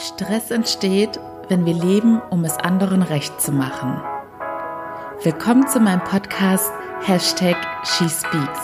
Stress 0.00 0.50
entsteht, 0.50 1.20
wenn 1.48 1.66
wir 1.66 1.74
leben, 1.74 2.22
um 2.30 2.42
es 2.44 2.56
anderen 2.56 3.02
recht 3.02 3.38
zu 3.38 3.52
machen. 3.52 4.00
Willkommen 5.22 5.68
zu 5.68 5.78
meinem 5.78 6.02
Podcast 6.04 6.72
Hashtag 7.02 7.56
SheSpeaks, 7.84 8.60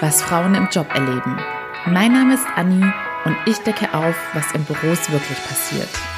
was 0.00 0.20
Frauen 0.20 0.56
im 0.56 0.68
Job 0.72 0.88
erleben. 0.92 1.38
Mein 1.86 2.12
Name 2.12 2.34
ist 2.34 2.46
Anni 2.56 2.84
und 3.24 3.36
ich 3.46 3.58
decke 3.58 3.94
auf, 3.94 4.16
was 4.32 4.50
in 4.52 4.64
Büros 4.64 5.12
wirklich 5.12 5.38
passiert. 5.44 6.13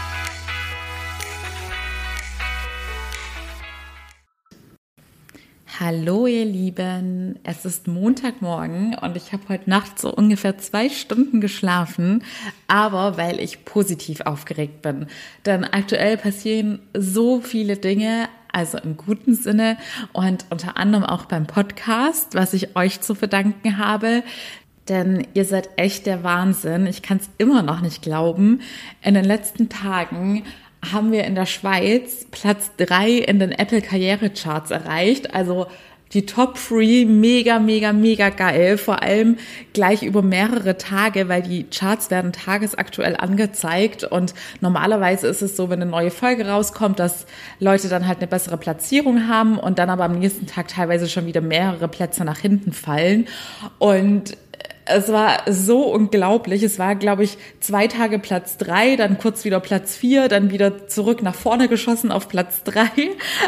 Hallo 5.86 6.26
ihr 6.26 6.44
Lieben, 6.44 7.38
es 7.44 7.64
ist 7.64 7.86
Montagmorgen 7.86 8.96
und 9.00 9.16
ich 9.16 9.32
habe 9.32 9.44
heute 9.48 9.70
Nacht 9.70 10.00
so 10.00 10.12
ungefähr 10.12 10.58
zwei 10.58 10.88
Stunden 10.88 11.40
geschlafen, 11.40 12.24
aber 12.66 13.16
weil 13.18 13.38
ich 13.38 13.64
positiv 13.64 14.22
aufgeregt 14.22 14.82
bin. 14.82 15.06
Denn 15.44 15.62
aktuell 15.62 16.16
passieren 16.16 16.80
so 16.92 17.40
viele 17.40 17.76
Dinge, 17.76 18.28
also 18.52 18.78
im 18.78 18.96
guten 18.96 19.36
Sinne 19.36 19.76
und 20.12 20.46
unter 20.50 20.76
anderem 20.76 21.04
auch 21.04 21.26
beim 21.26 21.46
Podcast, 21.46 22.34
was 22.34 22.52
ich 22.52 22.74
euch 22.74 23.00
zu 23.00 23.14
verdanken 23.14 23.78
habe. 23.78 24.24
Denn 24.88 25.24
ihr 25.34 25.44
seid 25.44 25.68
echt 25.76 26.06
der 26.06 26.24
Wahnsinn. 26.24 26.88
Ich 26.88 27.02
kann 27.02 27.18
es 27.18 27.30
immer 27.38 27.62
noch 27.62 27.80
nicht 27.80 28.02
glauben. 28.02 28.60
In 29.02 29.14
den 29.14 29.24
letzten 29.24 29.68
Tagen 29.68 30.42
haben 30.92 31.12
wir 31.12 31.24
in 31.24 31.34
der 31.34 31.46
Schweiz 31.46 32.26
Platz 32.30 32.70
drei 32.76 33.10
in 33.10 33.38
den 33.38 33.52
Apple 33.52 33.82
Karrierecharts 33.82 34.70
erreicht. 34.70 35.34
Also 35.34 35.66
die 36.12 36.24
Top 36.24 36.54
3 36.54 37.04
mega, 37.06 37.58
mega, 37.58 37.92
mega 37.92 38.28
geil. 38.28 38.78
Vor 38.78 39.02
allem 39.02 39.36
gleich 39.72 40.02
über 40.02 40.22
mehrere 40.22 40.78
Tage, 40.78 41.28
weil 41.28 41.42
die 41.42 41.64
Charts 41.64 42.10
werden 42.10 42.32
tagesaktuell 42.32 43.16
angezeigt. 43.16 44.04
Und 44.04 44.32
normalerweise 44.60 45.26
ist 45.26 45.42
es 45.42 45.56
so, 45.56 45.68
wenn 45.68 45.82
eine 45.82 45.90
neue 45.90 46.10
Folge 46.10 46.46
rauskommt, 46.46 47.00
dass 47.00 47.26
Leute 47.58 47.88
dann 47.88 48.06
halt 48.06 48.18
eine 48.18 48.28
bessere 48.28 48.56
Platzierung 48.56 49.28
haben 49.28 49.58
und 49.58 49.78
dann 49.78 49.90
aber 49.90 50.04
am 50.04 50.18
nächsten 50.18 50.46
Tag 50.46 50.68
teilweise 50.68 51.08
schon 51.08 51.26
wieder 51.26 51.40
mehrere 51.40 51.88
Plätze 51.88 52.24
nach 52.24 52.38
hinten 52.38 52.72
fallen. 52.72 53.26
Und 53.78 54.36
es 54.86 55.12
war 55.12 55.42
so 55.50 55.92
unglaublich. 55.92 56.62
Es 56.62 56.78
war, 56.78 56.94
glaube 56.94 57.24
ich, 57.24 57.38
zwei 57.60 57.86
Tage 57.88 58.18
Platz 58.18 58.56
drei, 58.56 58.96
dann 58.96 59.18
kurz 59.18 59.44
wieder 59.44 59.60
Platz 59.60 59.96
vier, 59.96 60.28
dann 60.28 60.50
wieder 60.50 60.88
zurück 60.88 61.22
nach 61.22 61.34
vorne 61.34 61.68
geschossen 61.68 62.12
auf 62.12 62.28
Platz 62.28 62.62
drei. 62.62 62.90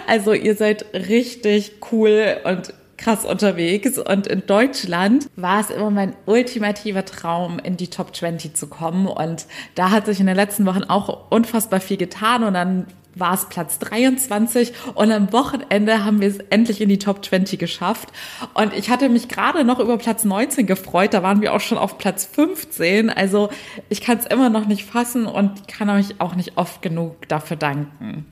Also 0.07 0.33
ihr 0.33 0.57
seid 0.57 0.85
richtig 0.93 1.73
cool 1.93 2.37
und 2.45 2.75
krass 2.97 3.25
unterwegs. 3.25 3.99
Und 3.99 4.27
in 4.27 4.45
Deutschland 4.47 5.29
war 5.37 5.61
es 5.61 5.71
immer 5.71 5.91
mein 5.91 6.15
ultimativer 6.27 7.05
Traum, 7.05 7.59
in 7.59 7.77
die 7.77 7.89
Top 7.89 8.15
20 8.15 8.55
zu 8.55 8.67
kommen. 8.67 9.07
Und 9.07 9.47
da 9.75 9.91
hat 9.91 10.07
sich 10.07 10.21
in 10.21 10.27
den 10.27 10.37
letzten 10.37 10.67
Wochen 10.67 10.83
auch 10.85 11.31
unfassbar 11.31 11.81
viel 11.81 11.97
getan. 11.97 12.45
Und 12.45 12.55
dann 12.55 12.87
war 13.19 13.35
es 13.35 13.49
Platz 13.49 13.79
23 13.79 14.73
und 14.95 15.13
am 15.13 15.33
Wochenende 15.33 16.05
haben 16.05 16.21
wir 16.21 16.29
es 16.29 16.39
endlich 16.51 16.81
in 16.81 16.89
die 16.89 16.99
Top 16.99 17.25
20 17.25 17.59
geschafft. 17.59 18.09
Und 18.55 18.73
ich 18.75 18.91
hatte 18.91 19.09
mich 19.09 19.29
gerade 19.29 19.65
noch 19.65 19.81
über 19.81 19.99
Platz 19.99 20.25
19 20.25 20.67
gefreut, 20.67 21.15
da 21.15 21.23
waren 21.23 21.41
wir 21.41 21.55
auch 21.55 21.61
schon 21.61 21.79
auf 21.79 21.99
Platz 21.99 22.29
15. 22.33 23.11
Also 23.11 23.51
ich 23.89 24.01
kann 24.01 24.19
es 24.19 24.27
immer 24.27 24.51
noch 24.51 24.67
nicht 24.67 24.85
fassen 24.85 25.27
und 25.27 25.69
kann 25.69 25.91
euch 25.91 26.21
auch 26.21 26.35
nicht 26.35 26.57
oft 26.57 26.83
genug 26.83 27.29
dafür 27.29 27.57
danken. 27.57 28.27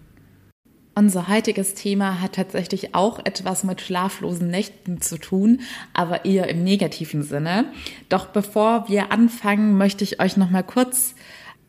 Unser 0.99 1.29
heutiges 1.29 1.75
Thema 1.75 2.23
hat 2.23 2.37
tatsächlich 2.37 2.95
auch 2.95 3.19
etwas 3.23 3.65
mit 3.65 3.83
schlaflosen 3.83 4.49
Nächten 4.49 5.03
zu 5.03 5.19
tun, 5.19 5.61
aber 5.93 6.25
eher 6.25 6.49
im 6.49 6.65
negativen 6.65 7.23
Sinne. 7.23 7.67
Doch 8.09 8.29
bevor 8.29 8.89
wir 8.89 9.13
anfangen, 9.13 9.77
möchte 9.77 10.05
ich 10.05 10.23
euch 10.23 10.39
noch 10.39 10.49
mal 10.49 10.63
kurz 10.63 11.15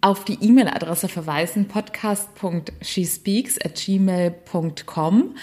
auf 0.02 0.26
die 0.26 0.38
E-Mail-Adresse 0.42 1.08
verweisen, 1.08 1.68
podcast.shespeaks 1.68 3.58
at 3.64 3.76
gmail.com. 3.76 5.36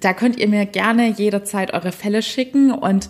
Da 0.00 0.12
könnt 0.12 0.38
ihr 0.38 0.48
mir 0.48 0.66
gerne 0.66 1.08
jederzeit 1.10 1.72
eure 1.72 1.92
Fälle 1.92 2.22
schicken 2.22 2.70
und 2.70 3.08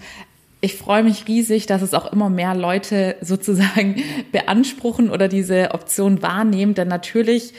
ich 0.60 0.76
freue 0.76 1.02
mich 1.02 1.28
riesig, 1.28 1.66
dass 1.66 1.82
es 1.82 1.92
auch 1.92 2.10
immer 2.10 2.30
mehr 2.30 2.54
Leute 2.54 3.16
sozusagen 3.20 4.02
beanspruchen 4.32 5.10
oder 5.10 5.28
diese 5.28 5.72
Option 5.72 6.22
wahrnehmen, 6.22 6.72
denn 6.74 6.88
natürlich 6.88 7.52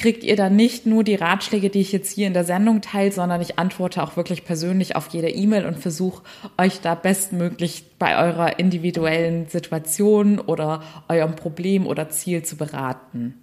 kriegt 0.00 0.24
ihr 0.24 0.34
dann 0.34 0.56
nicht 0.56 0.86
nur 0.86 1.04
die 1.04 1.14
Ratschläge, 1.14 1.68
die 1.68 1.82
ich 1.82 1.92
jetzt 1.92 2.10
hier 2.12 2.26
in 2.26 2.32
der 2.32 2.44
Sendung 2.44 2.80
teile, 2.80 3.12
sondern 3.12 3.42
ich 3.42 3.58
antworte 3.58 4.02
auch 4.02 4.16
wirklich 4.16 4.46
persönlich 4.46 4.96
auf 4.96 5.08
jede 5.08 5.28
E-Mail 5.28 5.66
und 5.66 5.78
versuche 5.78 6.22
euch 6.56 6.80
da 6.80 6.94
bestmöglich 6.94 7.84
bei 7.98 8.16
eurer 8.16 8.58
individuellen 8.58 9.46
Situation 9.48 10.38
oder 10.38 10.82
eurem 11.08 11.36
Problem 11.36 11.86
oder 11.86 12.08
Ziel 12.08 12.42
zu 12.42 12.56
beraten. 12.56 13.34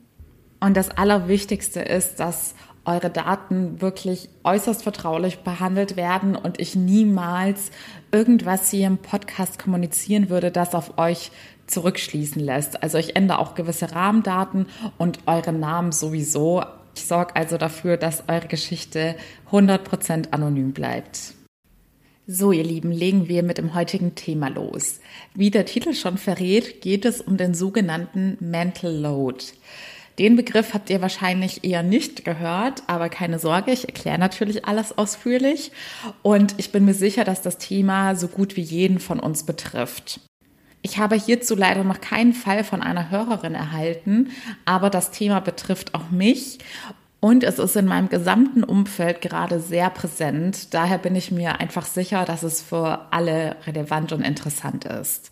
Und 0.60 0.76
das 0.76 0.90
Allerwichtigste 0.90 1.82
ist, 1.82 2.20
dass 2.20 2.56
eure 2.86 3.12
Daten 3.12 3.80
wirklich 3.80 4.30
äußerst 4.44 4.82
vertraulich 4.82 5.40
behandelt 5.40 5.96
werden 5.96 6.36
und 6.36 6.60
ich 6.60 6.76
niemals 6.76 7.70
irgendwas 8.12 8.72
hier 8.72 8.88
im 8.88 8.98
Podcast 8.98 9.62
kommunizieren 9.62 10.30
würde, 10.30 10.50
das 10.50 10.74
auf 10.74 10.98
euch 10.98 11.30
zurückschließen 11.68 12.42
lässt. 12.42 12.82
Also 12.82 12.98
ich 12.98 13.16
ändere 13.16 13.40
auch 13.40 13.56
gewisse 13.56 13.92
Rahmendaten 13.92 14.66
und 14.98 15.20
eure 15.28 15.54
Namen 15.54 15.92
sowieso. 15.92 16.64
Ich 16.96 17.06
sorge 17.06 17.36
also 17.36 17.58
dafür, 17.58 17.98
dass 17.98 18.24
eure 18.28 18.48
Geschichte 18.48 19.16
100% 19.52 20.32
anonym 20.32 20.74
bleibt. 20.74 21.36
So, 22.30 22.52
ihr 22.52 22.64
Lieben, 22.64 22.92
legen 22.92 23.30
wir 23.30 23.42
mit 23.42 23.58
dem 23.58 23.74
heutigen 23.74 24.16
Thema 24.16 24.50
los. 24.50 25.00
Wie 25.34 25.50
der 25.50 25.66
Titel 25.66 25.94
schon 25.94 26.18
verrät, 26.18 26.82
geht 26.82 27.06
es 27.06 27.22
um 27.22 27.38
den 27.38 27.54
sogenannten 27.54 28.36
Mental 28.42 28.94
Load. 28.94 29.46
Den 30.20 30.36
Begriff 30.36 30.74
habt 30.74 30.90
ihr 30.90 31.02
wahrscheinlich 31.02 31.64
eher 31.64 31.84
nicht 31.84 32.26
gehört, 32.26 32.84
aber 32.88 33.08
keine 33.08 33.38
Sorge, 33.40 33.72
ich 33.72 33.86
erkläre 33.86 34.18
natürlich 34.18 34.66
alles 34.66 34.98
ausführlich 34.98 35.72
und 36.24 36.56
ich 36.58 36.72
bin 36.72 36.86
mir 36.86 36.96
sicher, 36.96 37.24
dass 37.24 37.44
das 37.44 37.60
Thema 37.60 38.16
so 38.16 38.28
gut 38.28 38.58
wie 38.58 38.62
jeden 38.62 39.00
von 39.00 39.20
uns 39.20 39.46
betrifft. 39.46 40.20
Ich 40.90 40.98
habe 40.98 41.16
hierzu 41.16 41.54
leider 41.54 41.84
noch 41.84 42.00
keinen 42.00 42.32
Fall 42.32 42.64
von 42.64 42.82
einer 42.82 43.10
Hörerin 43.10 43.56
erhalten, 43.56 44.30
aber 44.64 44.90
das 44.90 45.12
Thema 45.12 45.42
betrifft 45.42 45.94
auch 45.94 46.12
mich 46.12 46.60
und 47.20 47.44
es 47.44 47.60
ist 47.60 47.76
in 47.76 47.88
meinem 47.88 48.08
gesamten 48.08 48.64
Umfeld 48.64 49.20
gerade 49.20 49.60
sehr 49.60 49.90
präsent. 49.90 50.74
Daher 50.74 50.98
bin 50.98 51.14
ich 51.18 51.30
mir 51.30 51.60
einfach 51.60 51.86
sicher, 51.86 52.24
dass 52.24 52.44
es 52.44 52.62
für 52.62 53.12
alle 53.12 53.58
relevant 53.66 54.14
und 54.14 54.22
interessant 54.22 54.86
ist. 54.86 55.32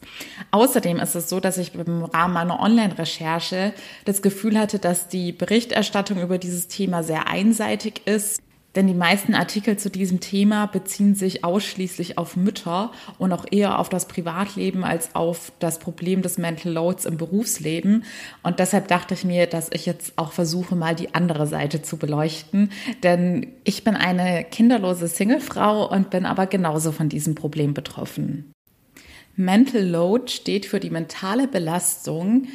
Außerdem 0.52 1.00
ist 1.00 1.16
es 1.16 1.30
so, 1.30 1.40
dass 1.40 1.58
ich 1.58 1.74
im 1.74 2.04
Rahmen 2.04 2.34
meiner 2.34 2.60
Online-Recherche 2.60 3.72
das 4.04 4.22
Gefühl 4.22 4.60
hatte, 4.60 4.78
dass 4.78 5.08
die 5.08 5.32
Berichterstattung 5.32 6.22
über 6.22 6.38
dieses 6.38 6.68
Thema 6.68 7.02
sehr 7.02 7.30
einseitig 7.30 8.02
ist 8.04 8.42
denn 8.76 8.88
die 8.88 8.94
meisten 8.94 9.34
Artikel 9.34 9.78
zu 9.78 9.90
diesem 9.90 10.20
Thema 10.20 10.66
beziehen 10.66 11.16
sich 11.16 11.44
ausschließlich 11.44 12.18
auf 12.18 12.36
Mütter 12.36 12.92
und 13.18 13.32
auch 13.32 13.46
eher 13.50 13.80
auf 13.80 13.90
das 13.90 14.08
Privatleben 14.08 14.84
als 14.84 15.16
auf 15.16 15.52
das 15.60 15.80
Problem 15.80 16.22
des 16.22 16.38
Mental 16.38 16.74
Loads 16.74 17.06
im 17.06 17.18
Berufsleben. 17.18 18.04
Und 18.44 18.60
deshalb 18.60 18.88
dachte 18.88 19.14
ich 19.14 19.24
mir, 19.24 19.48
dass 19.48 19.70
ich 19.72 19.86
jetzt 19.86 20.14
auch 20.18 20.34
versuche, 20.34 20.76
mal 20.76 20.96
die 20.96 21.16
andere 21.16 21.48
Seite 21.48 21.82
zu 21.82 21.98
beleuchten. 21.98 22.72
Denn 23.04 23.54
ich 23.64 23.84
bin 23.84 23.96
eine 23.96 24.44
kinderlose 24.44 25.08
Singlefrau 25.08 25.90
und 25.90 26.10
bin 26.10 26.26
aber 26.26 26.46
genauso 26.48 26.92
von 26.92 27.08
diesem 27.08 27.36
Problem 27.36 27.74
betroffen. 27.74 28.52
Mental 29.38 29.84
Load 29.84 30.32
steht 30.32 30.66
für 30.66 30.80
die 30.80 30.90
mentale 30.90 31.48
Belastung, 31.48 32.48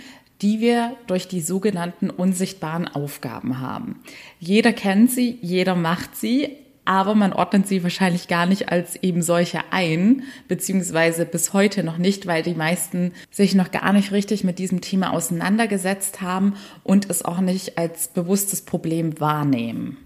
die 0.42 0.60
wir 0.60 0.96
durch 1.06 1.28
die 1.28 1.40
sogenannten 1.40 2.10
unsichtbaren 2.10 2.88
Aufgaben 2.88 3.60
haben. 3.60 4.00
Jeder 4.38 4.72
kennt 4.72 5.10
sie, 5.10 5.38
jeder 5.42 5.74
macht 5.74 6.16
sie, 6.16 6.56
aber 6.84 7.14
man 7.14 7.32
ordnet 7.32 7.68
sie 7.68 7.82
wahrscheinlich 7.82 8.26
gar 8.26 8.46
nicht 8.46 8.70
als 8.70 8.96
eben 8.96 9.22
solche 9.22 9.60
ein, 9.70 10.24
beziehungsweise 10.48 11.26
bis 11.26 11.52
heute 11.52 11.84
noch 11.84 11.98
nicht, 11.98 12.26
weil 12.26 12.42
die 12.42 12.54
meisten 12.54 13.12
sich 13.30 13.54
noch 13.54 13.70
gar 13.70 13.92
nicht 13.92 14.12
richtig 14.12 14.44
mit 14.44 14.58
diesem 14.58 14.80
Thema 14.80 15.12
auseinandergesetzt 15.12 16.20
haben 16.20 16.54
und 16.82 17.08
es 17.10 17.24
auch 17.24 17.40
nicht 17.40 17.78
als 17.78 18.08
bewusstes 18.08 18.62
Problem 18.62 19.20
wahrnehmen. 19.20 19.98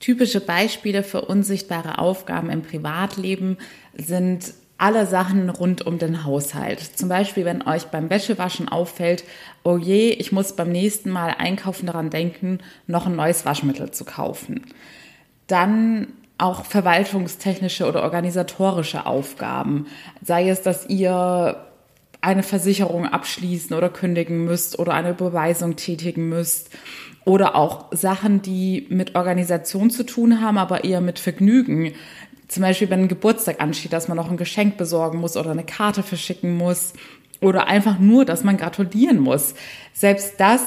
Typische 0.00 0.40
Beispiele 0.40 1.02
für 1.02 1.20
unsichtbare 1.20 1.98
Aufgaben 1.98 2.48
im 2.48 2.62
Privatleben 2.62 3.58
sind 3.94 4.54
alle 4.80 5.06
Sachen 5.06 5.50
rund 5.50 5.86
um 5.86 5.98
den 5.98 6.24
Haushalt. 6.24 6.80
Zum 6.80 7.10
Beispiel, 7.10 7.44
wenn 7.44 7.62
euch 7.62 7.88
beim 7.88 8.08
Wäschewaschen 8.08 8.68
auffällt, 8.68 9.24
oh 9.62 9.76
je, 9.76 10.10
ich 10.10 10.32
muss 10.32 10.56
beim 10.56 10.72
nächsten 10.72 11.10
Mal 11.10 11.34
einkaufen 11.36 11.86
daran 11.86 12.08
denken, 12.08 12.60
noch 12.86 13.06
ein 13.06 13.14
neues 13.14 13.44
Waschmittel 13.44 13.90
zu 13.90 14.06
kaufen. 14.06 14.62
Dann 15.46 16.08
auch 16.38 16.64
verwaltungstechnische 16.64 17.86
oder 17.86 18.02
organisatorische 18.02 19.04
Aufgaben. 19.04 19.86
Sei 20.22 20.48
es, 20.48 20.62
dass 20.62 20.88
ihr 20.88 21.66
eine 22.22 22.42
Versicherung 22.42 23.06
abschließen 23.06 23.76
oder 23.76 23.90
kündigen 23.90 24.44
müsst 24.46 24.78
oder 24.78 24.94
eine 24.94 25.10
Überweisung 25.10 25.76
tätigen 25.76 26.30
müsst 26.30 26.70
oder 27.26 27.54
auch 27.54 27.86
Sachen, 27.92 28.40
die 28.40 28.86
mit 28.88 29.14
Organisation 29.14 29.90
zu 29.90 30.04
tun 30.04 30.40
haben, 30.40 30.56
aber 30.56 30.84
eher 30.84 31.02
mit 31.02 31.18
Vergnügen 31.18 31.92
zum 32.50 32.64
Beispiel, 32.64 32.90
wenn 32.90 33.02
ein 33.02 33.08
Geburtstag 33.08 33.60
ansteht, 33.60 33.92
dass 33.92 34.08
man 34.08 34.16
noch 34.16 34.28
ein 34.28 34.36
Geschenk 34.36 34.76
besorgen 34.76 35.20
muss 35.20 35.36
oder 35.36 35.52
eine 35.52 35.62
Karte 35.62 36.02
verschicken 36.02 36.56
muss 36.56 36.94
oder 37.40 37.68
einfach 37.68 38.00
nur, 38.00 38.24
dass 38.24 38.42
man 38.42 38.56
gratulieren 38.56 39.20
muss. 39.20 39.54
Selbst 39.92 40.34
das 40.38 40.60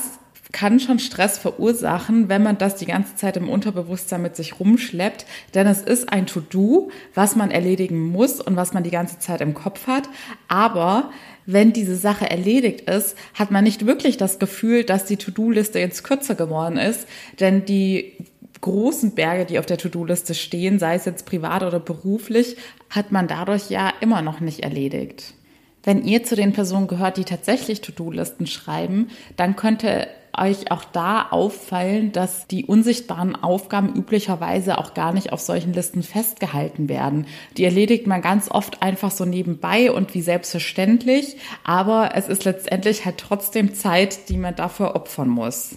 kann 0.53 0.79
schon 0.79 0.99
Stress 0.99 1.37
verursachen, 1.37 2.29
wenn 2.29 2.41
man 2.41 2.57
das 2.57 2.75
die 2.75 2.85
ganze 2.85 3.15
Zeit 3.17 3.35
im 3.35 3.49
Unterbewusstsein 3.49 4.21
mit 4.21 4.37
sich 4.37 4.61
rumschleppt. 4.61 5.25
Denn 5.55 5.67
es 5.67 5.81
ist 5.81 6.13
ein 6.13 6.25
To-Do, 6.25 6.89
was 7.15 7.35
man 7.35 7.51
erledigen 7.51 7.99
muss 7.99 8.39
und 8.39 8.55
was 8.55 8.71
man 8.71 8.83
die 8.83 8.91
ganze 8.91 9.19
Zeit 9.19 9.41
im 9.41 9.53
Kopf 9.53 9.87
hat. 9.87 10.07
Aber 10.47 11.11
wenn 11.45 11.73
diese 11.73 11.97
Sache 11.97 12.29
erledigt 12.29 12.81
ist, 12.81 13.17
hat 13.33 13.51
man 13.51 13.65
nicht 13.65 13.85
wirklich 13.85 14.15
das 14.15 14.39
Gefühl, 14.39 14.85
dass 14.85 15.03
die 15.03 15.17
To-Do-Liste 15.17 15.79
jetzt 15.79 16.03
kürzer 16.03 16.35
geworden 16.35 16.77
ist. 16.77 17.07
Denn 17.39 17.65
die 17.65 18.15
großen 18.63 19.13
Berge, 19.13 19.45
die 19.45 19.59
auf 19.59 19.67
der 19.67 19.77
To-Do-Liste 19.77 20.33
stehen, 20.33 20.79
sei 20.79 20.95
es 20.95 21.05
jetzt 21.05 21.27
privat 21.27 21.61
oder 21.61 21.79
beruflich, 21.79 22.57
hat 22.89 23.11
man 23.11 23.27
dadurch 23.27 23.69
ja 23.69 23.93
immer 24.01 24.23
noch 24.23 24.39
nicht 24.39 24.61
erledigt. 24.61 25.35
Wenn 25.83 26.03
ihr 26.03 26.23
zu 26.23 26.35
den 26.35 26.53
Personen 26.53 26.87
gehört, 26.87 27.17
die 27.17 27.25
tatsächlich 27.25 27.81
To-Do-Listen 27.81 28.47
schreiben, 28.47 29.09
dann 29.35 29.55
könnte 29.55 30.07
euch 30.35 30.71
auch 30.71 30.83
da 30.85 31.27
auffallen, 31.29 32.11
dass 32.11 32.47
die 32.47 32.65
unsichtbaren 32.65 33.35
Aufgaben 33.35 33.93
üblicherweise 33.93 34.77
auch 34.77 34.93
gar 34.93 35.13
nicht 35.13 35.31
auf 35.31 35.41
solchen 35.41 35.73
Listen 35.73 36.01
festgehalten 36.01 36.89
werden. 36.89 37.27
Die 37.57 37.65
erledigt 37.65 38.07
man 38.07 38.21
ganz 38.21 38.49
oft 38.49 38.81
einfach 38.81 39.11
so 39.11 39.25
nebenbei 39.25 39.91
und 39.91 40.13
wie 40.13 40.21
selbstverständlich, 40.21 41.37
aber 41.63 42.11
es 42.15 42.29
ist 42.29 42.45
letztendlich 42.45 43.05
halt 43.05 43.17
trotzdem 43.17 43.75
Zeit, 43.75 44.29
die 44.29 44.37
man 44.37 44.55
dafür 44.55 44.95
opfern 44.95 45.29
muss. 45.29 45.75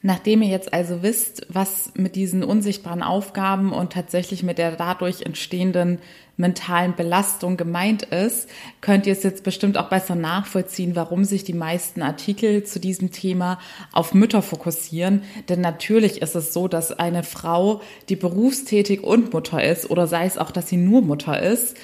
Nachdem 0.00 0.42
ihr 0.42 0.48
jetzt 0.48 0.72
also 0.72 1.02
wisst, 1.02 1.46
was 1.48 1.92
mit 1.94 2.14
diesen 2.14 2.44
unsichtbaren 2.44 3.02
Aufgaben 3.02 3.72
und 3.72 3.92
tatsächlich 3.92 4.44
mit 4.44 4.58
der 4.58 4.72
dadurch 4.76 5.22
entstehenden 5.22 5.98
mentalen 6.36 6.94
Belastung 6.94 7.56
gemeint 7.56 8.04
ist, 8.04 8.48
könnt 8.80 9.08
ihr 9.08 9.12
es 9.12 9.24
jetzt 9.24 9.42
bestimmt 9.42 9.76
auch 9.76 9.88
besser 9.88 10.14
nachvollziehen, 10.14 10.94
warum 10.94 11.24
sich 11.24 11.42
die 11.42 11.52
meisten 11.52 12.00
Artikel 12.00 12.62
zu 12.62 12.78
diesem 12.78 13.10
Thema 13.10 13.58
auf 13.90 14.14
Mütter 14.14 14.40
fokussieren. 14.40 15.22
Denn 15.48 15.60
natürlich 15.60 16.22
ist 16.22 16.36
es 16.36 16.52
so, 16.52 16.68
dass 16.68 16.96
eine 16.96 17.24
Frau, 17.24 17.80
die 18.08 18.14
berufstätig 18.14 19.02
und 19.02 19.32
Mutter 19.32 19.64
ist, 19.64 19.90
oder 19.90 20.06
sei 20.06 20.26
es 20.26 20.38
auch, 20.38 20.52
dass 20.52 20.68
sie 20.68 20.76
nur 20.76 21.02
Mutter 21.02 21.42
ist, 21.42 21.76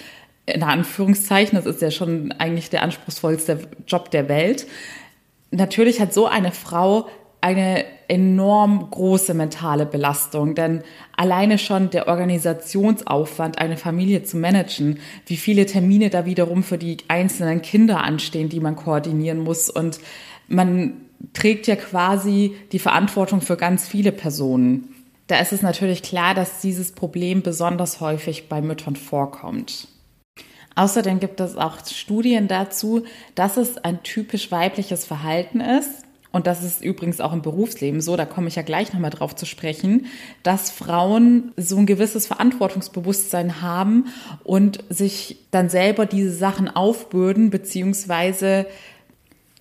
in 0.46 0.62
Anführungszeichen, 0.62 1.56
das 1.56 1.66
ist 1.66 1.82
ja 1.82 1.90
schon 1.90 2.30
eigentlich 2.32 2.70
der 2.70 2.82
anspruchsvollste 2.82 3.58
Job 3.88 4.12
der 4.12 4.28
Welt, 4.28 4.68
natürlich 5.50 6.00
hat 6.00 6.14
so 6.14 6.26
eine 6.26 6.52
Frau 6.52 7.08
eine 7.40 7.84
enorm 8.08 8.90
große 8.90 9.34
mentale 9.34 9.86
Belastung, 9.86 10.54
denn 10.54 10.82
alleine 11.16 11.58
schon 11.58 11.90
der 11.90 12.08
Organisationsaufwand, 12.08 13.58
eine 13.58 13.76
Familie 13.76 14.22
zu 14.22 14.36
managen, 14.36 15.00
wie 15.26 15.36
viele 15.36 15.66
Termine 15.66 16.10
da 16.10 16.24
wiederum 16.24 16.62
für 16.62 16.78
die 16.78 16.98
einzelnen 17.08 17.62
Kinder 17.62 18.02
anstehen, 18.02 18.48
die 18.48 18.60
man 18.60 18.76
koordinieren 18.76 19.40
muss 19.40 19.70
und 19.70 20.00
man 20.48 20.94
trägt 21.32 21.66
ja 21.66 21.76
quasi 21.76 22.54
die 22.72 22.78
Verantwortung 22.78 23.40
für 23.40 23.56
ganz 23.56 23.86
viele 23.88 24.12
Personen. 24.12 24.88
Da 25.26 25.38
ist 25.38 25.52
es 25.52 25.62
natürlich 25.62 26.02
klar, 26.02 26.34
dass 26.34 26.60
dieses 26.60 26.92
Problem 26.92 27.42
besonders 27.42 28.00
häufig 28.00 28.48
bei 28.48 28.60
Müttern 28.60 28.96
vorkommt. 28.96 29.88
Außerdem 30.74 31.20
gibt 31.20 31.40
es 31.40 31.56
auch 31.56 31.78
Studien 31.86 32.48
dazu, 32.48 33.04
dass 33.34 33.56
es 33.56 33.78
ein 33.78 34.02
typisch 34.02 34.50
weibliches 34.50 35.04
Verhalten 35.04 35.60
ist, 35.60 36.03
und 36.34 36.48
das 36.48 36.64
ist 36.64 36.84
übrigens 36.84 37.20
auch 37.20 37.32
im 37.32 37.42
Berufsleben 37.42 38.00
so, 38.00 38.16
da 38.16 38.24
komme 38.26 38.48
ich 38.48 38.56
ja 38.56 38.62
gleich 38.62 38.92
nochmal 38.92 39.10
drauf 39.10 39.36
zu 39.36 39.46
sprechen, 39.46 40.06
dass 40.42 40.68
Frauen 40.68 41.52
so 41.56 41.76
ein 41.76 41.86
gewisses 41.86 42.26
Verantwortungsbewusstsein 42.26 43.62
haben 43.62 44.06
und 44.42 44.82
sich 44.88 45.36
dann 45.52 45.68
selber 45.68 46.06
diese 46.06 46.32
Sachen 46.32 46.68
aufbürden, 46.68 47.50
beziehungsweise 47.50 48.66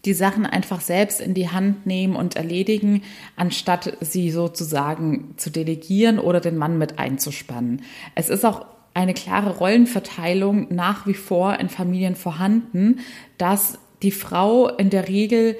die 0.06 0.16
Sachen 0.16 0.48
einfach 0.48 0.82
selbst 0.82 1.22
in 1.22 1.36
die 1.36 1.50
Hand 1.50 1.86
nehmen 1.86 2.16
und 2.16 2.38
erledigen, 2.38 3.04
anstatt 3.36 3.96
sie 4.02 4.32
sozusagen 4.32 5.36
zu 5.38 5.52
delegieren 5.52 6.18
oder 6.18 6.40
den 6.40 6.58
Mann 6.58 6.80
mit 6.80 6.98
einzuspannen. 6.98 7.84
Es 8.16 8.30
ist 8.30 8.44
auch 8.46 8.66
eine 8.96 9.14
klare 9.14 9.58
Rollenverteilung 9.58 10.74
nach 10.74 11.06
wie 11.06 11.14
vor 11.14 11.60
in 11.60 11.70
Familien 11.70 12.16
vorhanden, 12.16 13.02
dass 13.38 13.78
die 14.02 14.12
Frau 14.12 14.68
in 14.68 14.90
der 14.90 15.08
Regel 15.08 15.56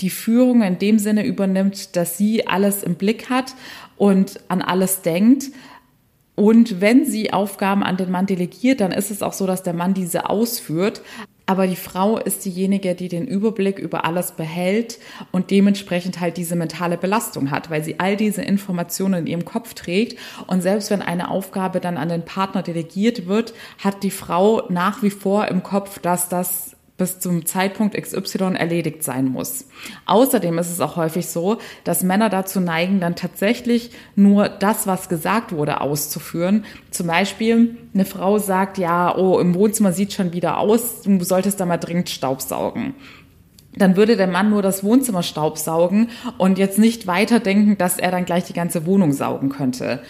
die 0.00 0.10
Führung 0.10 0.62
in 0.62 0.78
dem 0.78 0.98
Sinne 0.98 1.24
übernimmt, 1.24 1.96
dass 1.96 2.16
sie 2.16 2.46
alles 2.46 2.82
im 2.82 2.94
Blick 2.94 3.30
hat 3.30 3.54
und 3.96 4.40
an 4.48 4.62
alles 4.62 5.02
denkt. 5.02 5.46
Und 6.34 6.80
wenn 6.80 7.04
sie 7.04 7.32
Aufgaben 7.32 7.82
an 7.82 7.96
den 7.96 8.12
Mann 8.12 8.26
delegiert, 8.26 8.80
dann 8.80 8.92
ist 8.92 9.10
es 9.10 9.22
auch 9.22 9.32
so, 9.32 9.46
dass 9.46 9.64
der 9.64 9.74
Mann 9.74 9.94
diese 9.94 10.30
ausführt. 10.30 11.02
Aber 11.46 11.66
die 11.66 11.76
Frau 11.76 12.18
ist 12.18 12.44
diejenige, 12.44 12.94
die 12.94 13.08
den 13.08 13.26
Überblick 13.26 13.78
über 13.78 14.04
alles 14.04 14.32
behält 14.32 14.98
und 15.32 15.50
dementsprechend 15.50 16.20
halt 16.20 16.36
diese 16.36 16.54
mentale 16.54 16.98
Belastung 16.98 17.50
hat, 17.50 17.70
weil 17.70 17.82
sie 17.82 17.98
all 17.98 18.16
diese 18.16 18.42
Informationen 18.42 19.20
in 19.20 19.26
ihrem 19.26 19.46
Kopf 19.46 19.72
trägt. 19.74 20.18
Und 20.46 20.60
selbst 20.60 20.90
wenn 20.90 21.00
eine 21.00 21.30
Aufgabe 21.30 21.80
dann 21.80 21.96
an 21.96 22.10
den 22.10 22.24
Partner 22.24 22.62
delegiert 22.62 23.26
wird, 23.26 23.54
hat 23.82 24.02
die 24.02 24.10
Frau 24.10 24.62
nach 24.68 25.02
wie 25.02 25.10
vor 25.10 25.48
im 25.48 25.62
Kopf, 25.62 25.98
dass 25.98 26.28
das 26.28 26.76
bis 26.98 27.20
zum 27.20 27.46
Zeitpunkt 27.46 27.96
XY 27.96 28.56
erledigt 28.56 29.02
sein 29.02 29.26
muss. 29.26 29.64
Außerdem 30.04 30.58
ist 30.58 30.70
es 30.70 30.80
auch 30.80 30.96
häufig 30.96 31.28
so, 31.28 31.58
dass 31.84 32.02
Männer 32.02 32.28
dazu 32.28 32.60
neigen, 32.60 33.00
dann 33.00 33.16
tatsächlich 33.16 33.92
nur 34.16 34.48
das, 34.48 34.86
was 34.86 35.08
gesagt 35.08 35.52
wurde, 35.52 35.80
auszuführen. 35.80 36.64
Zum 36.90 37.06
Beispiel 37.06 37.78
eine 37.94 38.04
Frau 38.04 38.38
sagt, 38.38 38.76
ja, 38.76 39.16
oh, 39.16 39.38
im 39.38 39.54
Wohnzimmer 39.54 39.92
sieht 39.92 40.12
schon 40.12 40.32
wieder 40.32 40.58
aus, 40.58 41.02
du 41.02 41.24
solltest 41.24 41.60
da 41.60 41.66
mal 41.66 41.78
dringend 41.78 42.10
Staubsaugen 42.10 42.94
dann 43.76 43.96
würde 43.96 44.16
der 44.16 44.26
Mann 44.26 44.50
nur 44.50 44.60
das 44.60 44.82
Wohnzimmer 44.82 45.22
staubsaugen 45.22 46.08
und 46.36 46.58
jetzt 46.58 46.78
nicht 46.78 47.06
weiterdenken, 47.06 47.78
dass 47.78 47.98
er 47.98 48.10
dann 48.10 48.24
gleich 48.24 48.44
die 48.44 48.52
ganze 48.52 48.86
Wohnung 48.86 49.12
saugen 49.12 49.50
könnte. 49.50 50.00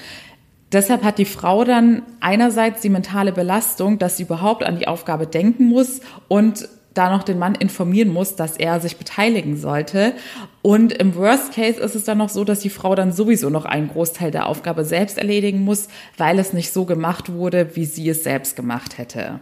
Deshalb 0.73 1.03
hat 1.03 1.19
die 1.19 1.25
Frau 1.25 1.65
dann 1.65 2.03
einerseits 2.21 2.83
die 2.83 2.91
mentale 2.91 3.33
Belastung, 3.33 3.99
dass 3.99 4.19
sie 4.19 4.25
überhaupt 4.25 4.65
an 4.65 4.79
die 4.79 4.87
Aufgabe 4.87 5.27
denken 5.27 5.67
muss 5.67 6.01
und 6.29 6.69
da 6.99 7.11
noch 7.11 7.23
den 7.23 7.39
Mann 7.39 7.55
informieren 7.55 8.09
muss, 8.09 8.35
dass 8.35 8.57
er 8.57 8.81
sich 8.81 8.97
beteiligen 8.97 9.57
sollte. 9.57 10.15
Und 10.63 10.93
im 10.93 11.15
Worst 11.15 11.53
Case 11.53 11.81
ist 11.81 11.95
es 11.95 12.05
dann 12.05 12.19
noch 12.19 12.29
so, 12.29 12.45
dass 12.45 12.61
die 12.61 12.71
Frau 12.71 12.95
dann 12.95 13.13
sowieso 13.13 13.51
noch 13.51 13.65
einen 13.65 13.89
Großteil 13.89 14.33
der 14.33 14.47
Aufgabe 14.47 14.85
selbst 14.85 15.17
erledigen 15.17 15.63
muss, 15.63 15.89
weil 16.17 16.39
es 16.39 16.53
nicht 16.53 16.73
so 16.73 16.85
gemacht 16.85 17.33
wurde, 17.33 17.77
wie 17.77 17.85
sie 17.85 18.09
es 18.09 18.25
selbst 18.25 18.57
gemacht 18.57 18.99
hätte. 18.99 19.41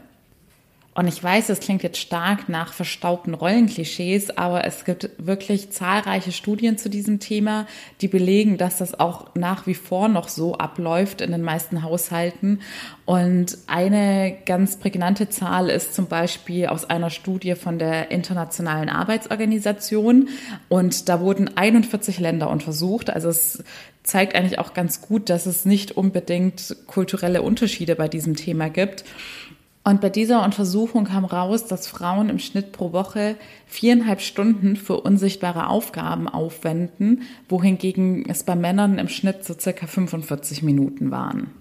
Und 0.97 1.09
ich 1.09 1.23
weiß, 1.23 1.51
es 1.51 1.61
klingt 1.61 1.83
jetzt 1.83 1.99
stark 1.99 2.49
nach 2.49 2.73
verstaubten 2.73 3.35
Rollenklischees, 3.35 4.39
aber 4.39 4.65
es 4.65 4.87
gibt 4.87 5.11
wirklich 5.19 5.71
zahlreiche 5.71 6.33
Studien 6.33 6.79
zu 6.79 6.89
diesem 6.89 7.21
Thema, 7.21 7.67
die 8.01 8.09
belegen, 8.09 8.57
dass 8.57 8.79
das 8.79 8.99
auch 8.99 9.35
nach 9.35 9.67
wie 9.67 9.75
vor 9.75 10.09
noch 10.09 10.29
so 10.29 10.55
abläuft 10.55 11.21
in 11.21 11.33
den 11.33 11.43
meisten 11.43 11.83
Haushalten. 11.83 12.63
Und 13.05 13.59
eine 13.67 14.39
ganz 14.47 14.79
prägnante 14.79 15.29
Zahl 15.29 15.69
ist 15.69 15.95
zum 15.95 16.07
Beispiel 16.07 16.69
aus 16.69 16.89
einer 16.89 17.11
Studie 17.11 17.57
von 17.57 17.79
der 17.79 18.11
Internationalen 18.11 18.89
Arbeitsorganisation. 18.89 20.31
Und 20.71 21.11
da 21.11 21.21
wurden 21.21 21.59
41 21.59 22.21
Länder 22.21 22.49
untersucht. 22.49 23.11
Also 23.11 23.29
es 23.29 23.63
zeigt 24.03 24.35
eigentlich 24.35 24.59
auch 24.59 24.73
ganz 24.73 25.03
gut, 25.03 25.29
dass 25.29 25.45
es 25.45 25.67
nicht 25.67 25.93
unbedingt 25.93 26.75
kulturelle 26.87 27.43
Unterschiede 27.43 27.97
bei 27.97 28.09
diesem 28.09 28.35
Thema 28.35 28.71
gibt. 28.71 29.05
Und 29.87 30.01
bei 30.01 30.11
dieser 30.11 30.43
Untersuchung 30.43 31.05
kam 31.05 31.25
raus, 31.25 31.67
dass 31.67 31.87
Frauen 31.87 32.29
im 32.29 32.41
Schnitt 32.41 32.73
pro 32.73 32.93
Woche 32.93 33.37
viereinhalb 33.67 34.21
Stunden 34.21 34.75
für 34.75 35.01
unsichtbare 35.01 35.69
Aufgaben 35.69 36.29
aufwenden, 36.29 37.23
wohingegen 37.49 38.29
es 38.29 38.43
bei 38.43 38.57
Männern 38.57 38.99
im 38.99 39.09
Schnitt 39.09 39.45
so 39.45 39.55
circa 39.57 39.87
45 39.87 40.65
Minuten 40.65 41.13
waren. 41.13 41.53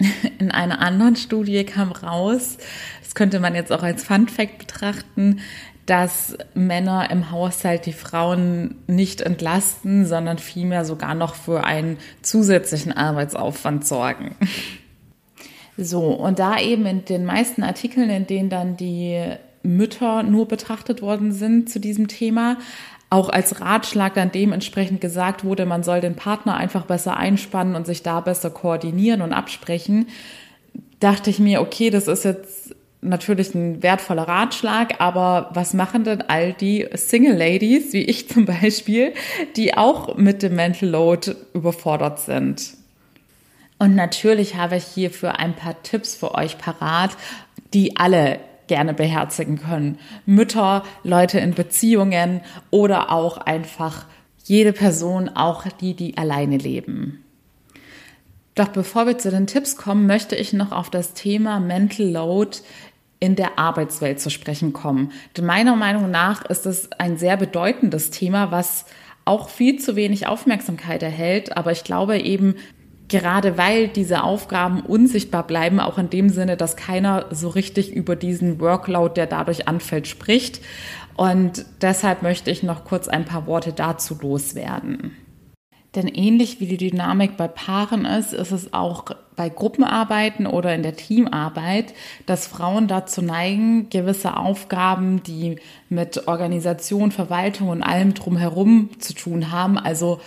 In 0.40 0.50
einer 0.50 0.80
anderen 0.80 1.14
Studie 1.14 1.62
kam 1.62 1.92
raus, 1.92 2.58
das 3.00 3.14
könnte 3.14 3.38
man 3.38 3.54
jetzt 3.54 3.70
auch 3.70 3.84
als 3.84 4.02
Fun 4.02 4.26
Fact 4.26 4.58
betrachten, 4.58 5.38
dass 5.86 6.36
Männer 6.54 7.12
im 7.12 7.30
Haushalt 7.30 7.86
die 7.86 7.92
Frauen 7.92 8.74
nicht 8.88 9.20
entlasten, 9.20 10.04
sondern 10.04 10.38
vielmehr 10.38 10.84
sogar 10.84 11.14
noch 11.14 11.36
für 11.36 11.62
einen 11.62 11.98
zusätzlichen 12.22 12.92
Arbeitsaufwand 12.92 13.86
sorgen. 13.86 14.34
So, 15.80 16.06
und 16.06 16.40
da 16.40 16.58
eben 16.58 16.86
in 16.86 17.04
den 17.04 17.24
meisten 17.24 17.62
Artikeln, 17.62 18.10
in 18.10 18.26
denen 18.26 18.50
dann 18.50 18.76
die 18.76 19.16
Mütter 19.62 20.24
nur 20.24 20.48
betrachtet 20.48 21.02
worden 21.02 21.30
sind 21.30 21.70
zu 21.70 21.78
diesem 21.78 22.08
Thema, 22.08 22.58
auch 23.10 23.28
als 23.28 23.60
Ratschlag 23.60 24.14
dann 24.14 24.32
dementsprechend 24.32 25.00
gesagt 25.00 25.44
wurde, 25.44 25.66
man 25.66 25.84
soll 25.84 26.00
den 26.00 26.16
Partner 26.16 26.56
einfach 26.56 26.84
besser 26.84 27.16
einspannen 27.16 27.76
und 27.76 27.86
sich 27.86 28.02
da 28.02 28.20
besser 28.20 28.50
koordinieren 28.50 29.22
und 29.22 29.32
absprechen, 29.32 30.08
dachte 30.98 31.30
ich 31.30 31.38
mir, 31.38 31.60
okay, 31.60 31.90
das 31.90 32.08
ist 32.08 32.24
jetzt 32.24 32.74
natürlich 33.00 33.54
ein 33.54 33.80
wertvoller 33.80 34.26
Ratschlag, 34.26 35.00
aber 35.00 35.50
was 35.54 35.74
machen 35.74 36.02
denn 36.02 36.22
all 36.22 36.54
die 36.54 36.88
Single 36.94 37.36
Ladies, 37.36 37.92
wie 37.92 38.02
ich 38.02 38.28
zum 38.28 38.46
Beispiel, 38.46 39.14
die 39.54 39.74
auch 39.74 40.16
mit 40.16 40.42
dem 40.42 40.56
Mental 40.56 40.88
Load 40.88 41.36
überfordert 41.54 42.18
sind? 42.18 42.77
Und 43.78 43.94
natürlich 43.94 44.56
habe 44.56 44.76
ich 44.76 44.84
hierfür 44.84 45.38
ein 45.38 45.54
paar 45.54 45.82
Tipps 45.82 46.14
für 46.14 46.34
euch 46.34 46.58
parat, 46.58 47.10
die 47.72 47.96
alle 47.96 48.40
gerne 48.66 48.94
beherzigen 48.94 49.58
können. 49.58 49.98
Mütter, 50.26 50.84
Leute 51.02 51.40
in 51.40 51.54
Beziehungen 51.54 52.40
oder 52.70 53.10
auch 53.10 53.38
einfach 53.38 54.06
jede 54.44 54.72
Person, 54.72 55.28
auch 55.28 55.66
die, 55.80 55.94
die 55.94 56.16
alleine 56.16 56.56
leben. 56.56 57.24
Doch 58.54 58.68
bevor 58.68 59.06
wir 59.06 59.18
zu 59.18 59.30
den 59.30 59.46
Tipps 59.46 59.76
kommen, 59.76 60.06
möchte 60.06 60.34
ich 60.34 60.52
noch 60.52 60.72
auf 60.72 60.90
das 60.90 61.14
Thema 61.14 61.60
Mental 61.60 62.06
Load 62.06 62.58
in 63.20 63.36
der 63.36 63.58
Arbeitswelt 63.58 64.20
zu 64.20 64.30
sprechen 64.30 64.72
kommen. 64.72 65.12
Denn 65.36 65.46
meiner 65.46 65.76
Meinung 65.76 66.10
nach 66.10 66.44
ist 66.44 66.66
es 66.66 66.90
ein 66.92 67.16
sehr 67.18 67.36
bedeutendes 67.36 68.10
Thema, 68.10 68.50
was 68.50 68.86
auch 69.24 69.48
viel 69.48 69.78
zu 69.78 69.96
wenig 69.96 70.26
Aufmerksamkeit 70.26 71.02
erhält. 71.02 71.56
Aber 71.56 71.72
ich 71.72 71.84
glaube 71.84 72.18
eben, 72.18 72.56
gerade 73.08 73.56
weil 73.56 73.88
diese 73.88 74.22
Aufgaben 74.22 74.80
unsichtbar 74.80 75.46
bleiben, 75.46 75.80
auch 75.80 75.98
in 75.98 76.10
dem 76.10 76.28
Sinne, 76.28 76.56
dass 76.56 76.76
keiner 76.76 77.26
so 77.30 77.48
richtig 77.48 77.92
über 77.92 78.16
diesen 78.16 78.60
Workload, 78.60 79.14
der 79.14 79.26
dadurch 79.26 79.66
anfällt, 79.66 80.06
spricht. 80.06 80.60
Und 81.16 81.64
deshalb 81.82 82.22
möchte 82.22 82.50
ich 82.50 82.62
noch 82.62 82.84
kurz 82.84 83.08
ein 83.08 83.24
paar 83.24 83.46
Worte 83.46 83.72
dazu 83.72 84.16
loswerden. 84.20 85.16
Denn 85.94 86.06
ähnlich 86.06 86.60
wie 86.60 86.66
die 86.66 86.76
Dynamik 86.76 87.38
bei 87.38 87.48
Paaren 87.48 88.04
ist, 88.04 88.34
ist 88.34 88.52
es 88.52 88.74
auch 88.74 89.06
bei 89.36 89.48
Gruppenarbeiten 89.48 90.46
oder 90.46 90.74
in 90.74 90.82
der 90.82 90.96
Teamarbeit, 90.96 91.94
dass 92.26 92.46
Frauen 92.46 92.88
dazu 92.88 93.22
neigen, 93.22 93.88
gewisse 93.88 94.36
Aufgaben, 94.36 95.22
die 95.22 95.56
mit 95.88 96.28
Organisation, 96.28 97.10
Verwaltung 97.10 97.70
und 97.70 97.82
allem 97.82 98.12
drumherum 98.12 98.90
zu 98.98 99.14
tun 99.14 99.50
haben, 99.50 99.78
also 99.78 100.20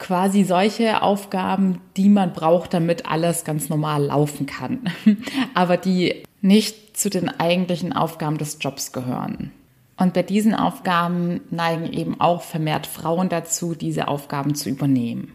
quasi 0.00 0.42
solche 0.42 1.02
Aufgaben, 1.02 1.80
die 1.96 2.08
man 2.08 2.32
braucht, 2.32 2.74
damit 2.74 3.06
alles 3.06 3.44
ganz 3.44 3.68
normal 3.68 4.06
laufen 4.06 4.46
kann, 4.46 4.90
aber 5.54 5.76
die 5.76 6.24
nicht 6.40 6.96
zu 6.96 7.10
den 7.10 7.28
eigentlichen 7.28 7.92
Aufgaben 7.92 8.38
des 8.38 8.58
Jobs 8.60 8.90
gehören. 8.90 9.52
Und 9.96 10.14
bei 10.14 10.22
diesen 10.22 10.54
Aufgaben 10.54 11.42
neigen 11.50 11.92
eben 11.92 12.20
auch 12.20 12.42
vermehrt 12.42 12.86
Frauen 12.86 13.28
dazu, 13.28 13.74
diese 13.74 14.08
Aufgaben 14.08 14.54
zu 14.54 14.70
übernehmen. 14.70 15.34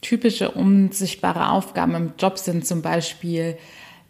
Typische 0.00 0.50
unsichtbare 0.50 1.50
Aufgaben 1.50 1.94
im 1.94 2.12
Job 2.18 2.38
sind 2.38 2.66
zum 2.66 2.80
Beispiel, 2.80 3.58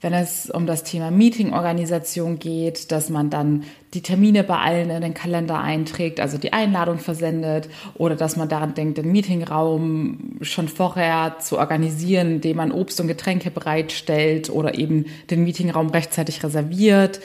wenn 0.07 0.15
es 0.15 0.49
um 0.49 0.67
das 0.67 0.85
Thema 0.85 1.11
Meetingorganisation 1.11 2.39
geht, 2.39 2.93
dass 2.93 3.11
man 3.11 3.29
dann 3.29 3.65
die 3.93 4.03
Termine 4.03 4.45
bei 4.45 4.57
allen 4.57 4.89
in 4.89 5.03
den 5.03 5.15
Kalender 5.15 5.59
einträgt, 5.59 6.21
also 6.21 6.39
die 6.39 6.53
Einladung 6.53 7.01
versendet, 7.01 7.69
oder 7.95 8.15
dass 8.15 8.37
man 8.37 8.49
daran 8.49 8.75
denkt, 8.75 8.99
den 8.99 9.11
Meetingraum 9.11 10.39
schon 10.43 10.69
vorher 10.69 11.39
zu 11.41 11.59
organisieren, 11.59 12.37
indem 12.37 12.59
man 12.59 12.71
Obst 12.71 13.01
und 13.01 13.09
Getränke 13.09 13.51
bereitstellt 13.51 14.49
oder 14.49 14.79
eben 14.79 15.07
den 15.29 15.43
Meetingraum 15.43 15.89
rechtzeitig 15.89 16.45
reserviert. 16.45 17.19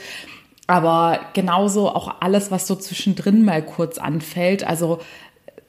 Aber 0.66 1.20
genauso 1.34 1.88
auch 1.88 2.16
alles, 2.20 2.50
was 2.50 2.66
so 2.66 2.74
zwischendrin 2.74 3.44
mal 3.44 3.62
kurz 3.62 3.98
anfällt. 3.98 4.66
Also 4.66 4.98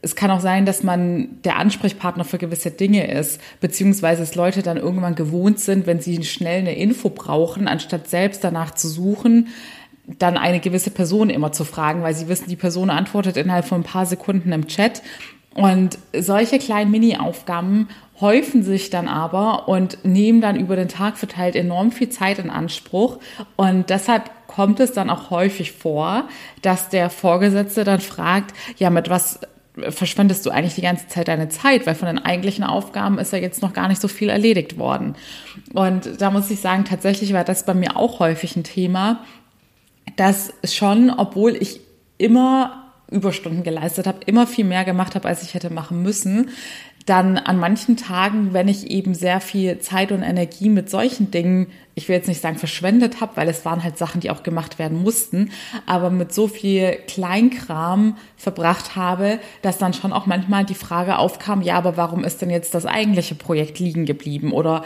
es 0.03 0.15
kann 0.17 0.31
auch 0.31 0.41
sein, 0.41 0.65
dass 0.65 0.83
man 0.83 1.41
der 1.43 1.55
Ansprechpartner 1.55 2.25
für 2.25 2.37
gewisse 2.37 2.71
Dinge 2.71 3.09
ist, 3.09 3.39
beziehungsweise 3.61 4.21
es 4.21 4.35
Leute 4.35 4.61
dann 4.61 4.75
irgendwann 4.75 5.15
gewohnt 5.15 5.61
sind, 5.61 5.87
wenn 5.87 6.01
sie 6.01 6.23
schnell 6.25 6.59
eine 6.59 6.75
Info 6.75 7.09
brauchen, 7.09 7.69
anstatt 7.69 8.09
selbst 8.09 8.43
danach 8.43 8.71
zu 8.71 8.89
suchen, 8.89 9.47
dann 10.05 10.37
eine 10.37 10.59
gewisse 10.59 10.91
Person 10.91 11.29
immer 11.29 11.53
zu 11.53 11.63
fragen, 11.63 12.03
weil 12.03 12.13
sie 12.13 12.27
wissen, 12.27 12.49
die 12.49 12.57
Person 12.57 12.89
antwortet 12.89 13.37
innerhalb 13.37 13.63
von 13.63 13.79
ein 13.79 13.85
paar 13.85 14.05
Sekunden 14.05 14.51
im 14.51 14.67
Chat. 14.67 15.01
Und 15.55 15.97
solche 16.17 16.59
kleinen 16.59 16.91
Mini-Aufgaben 16.91 17.87
häufen 18.19 18.63
sich 18.63 18.89
dann 18.89 19.07
aber 19.07 19.69
und 19.69 20.03
nehmen 20.03 20.41
dann 20.41 20.59
über 20.59 20.75
den 20.75 20.89
Tag 20.89 21.17
verteilt 21.17 21.55
enorm 21.55 21.91
viel 21.91 22.09
Zeit 22.09 22.39
in 22.39 22.49
Anspruch. 22.49 23.19
Und 23.55 23.89
deshalb 23.89 24.29
kommt 24.47 24.81
es 24.81 24.91
dann 24.91 25.09
auch 25.09 25.29
häufig 25.29 25.71
vor, 25.71 26.27
dass 26.61 26.89
der 26.89 27.09
Vorgesetzte 27.09 27.85
dann 27.85 28.01
fragt, 28.01 28.53
ja, 28.77 28.89
mit 28.89 29.09
was 29.09 29.39
verschwendest 29.89 30.45
du 30.45 30.51
eigentlich 30.51 30.75
die 30.75 30.81
ganze 30.81 31.07
Zeit 31.07 31.27
deine 31.27 31.49
Zeit, 31.49 31.87
weil 31.87 31.95
von 31.95 32.07
den 32.07 32.19
eigentlichen 32.19 32.63
Aufgaben 32.63 33.17
ist 33.17 33.33
ja 33.33 33.39
jetzt 33.39 33.61
noch 33.61 33.73
gar 33.73 33.87
nicht 33.87 34.01
so 34.01 34.07
viel 34.07 34.29
erledigt 34.29 34.77
worden. 34.77 35.15
Und 35.73 36.21
da 36.21 36.31
muss 36.31 36.51
ich 36.51 36.59
sagen, 36.59 36.85
tatsächlich 36.85 37.33
war 37.33 37.43
das 37.43 37.65
bei 37.65 37.73
mir 37.73 37.97
auch 37.97 38.19
häufig 38.19 38.55
ein 38.55 38.63
Thema, 38.63 39.23
dass 40.15 40.53
schon, 40.63 41.09
obwohl 41.09 41.55
ich 41.55 41.79
immer 42.17 42.83
Überstunden 43.09 43.63
geleistet 43.63 44.07
habe, 44.07 44.19
immer 44.25 44.47
viel 44.47 44.65
mehr 44.65 44.85
gemacht 44.85 45.15
habe, 45.15 45.27
als 45.27 45.43
ich 45.43 45.53
hätte 45.53 45.69
machen 45.69 46.01
müssen, 46.01 46.49
dann 47.05 47.37
an 47.37 47.59
manchen 47.59 47.97
Tagen, 47.97 48.53
wenn 48.53 48.67
ich 48.67 48.89
eben 48.89 49.13
sehr 49.13 49.41
viel 49.41 49.79
Zeit 49.79 50.11
und 50.11 50.23
Energie 50.23 50.69
mit 50.69 50.89
solchen 50.89 51.31
Dingen, 51.31 51.67
ich 51.95 52.07
will 52.07 52.15
jetzt 52.15 52.27
nicht 52.27 52.41
sagen 52.41 52.57
verschwendet 52.57 53.19
habe, 53.19 53.35
weil 53.35 53.49
es 53.49 53.65
waren 53.65 53.83
halt 53.83 53.97
Sachen, 53.97 54.21
die 54.21 54.31
auch 54.31 54.43
gemacht 54.43 54.79
werden 54.79 55.03
mussten, 55.03 55.51
aber 55.85 56.09
mit 56.09 56.33
so 56.33 56.47
viel 56.47 56.97
Kleinkram 57.07 58.17
verbracht 58.37 58.95
habe, 58.95 59.39
dass 59.61 59.77
dann 59.77 59.93
schon 59.93 60.13
auch 60.13 60.25
manchmal 60.25 60.65
die 60.65 60.75
Frage 60.75 61.17
aufkam, 61.17 61.61
ja, 61.61 61.75
aber 61.75 61.97
warum 61.97 62.23
ist 62.23 62.41
denn 62.41 62.49
jetzt 62.49 62.73
das 62.73 62.85
eigentliche 62.85 63.35
Projekt 63.35 63.79
liegen 63.79 64.05
geblieben? 64.05 64.53
Oder 64.53 64.83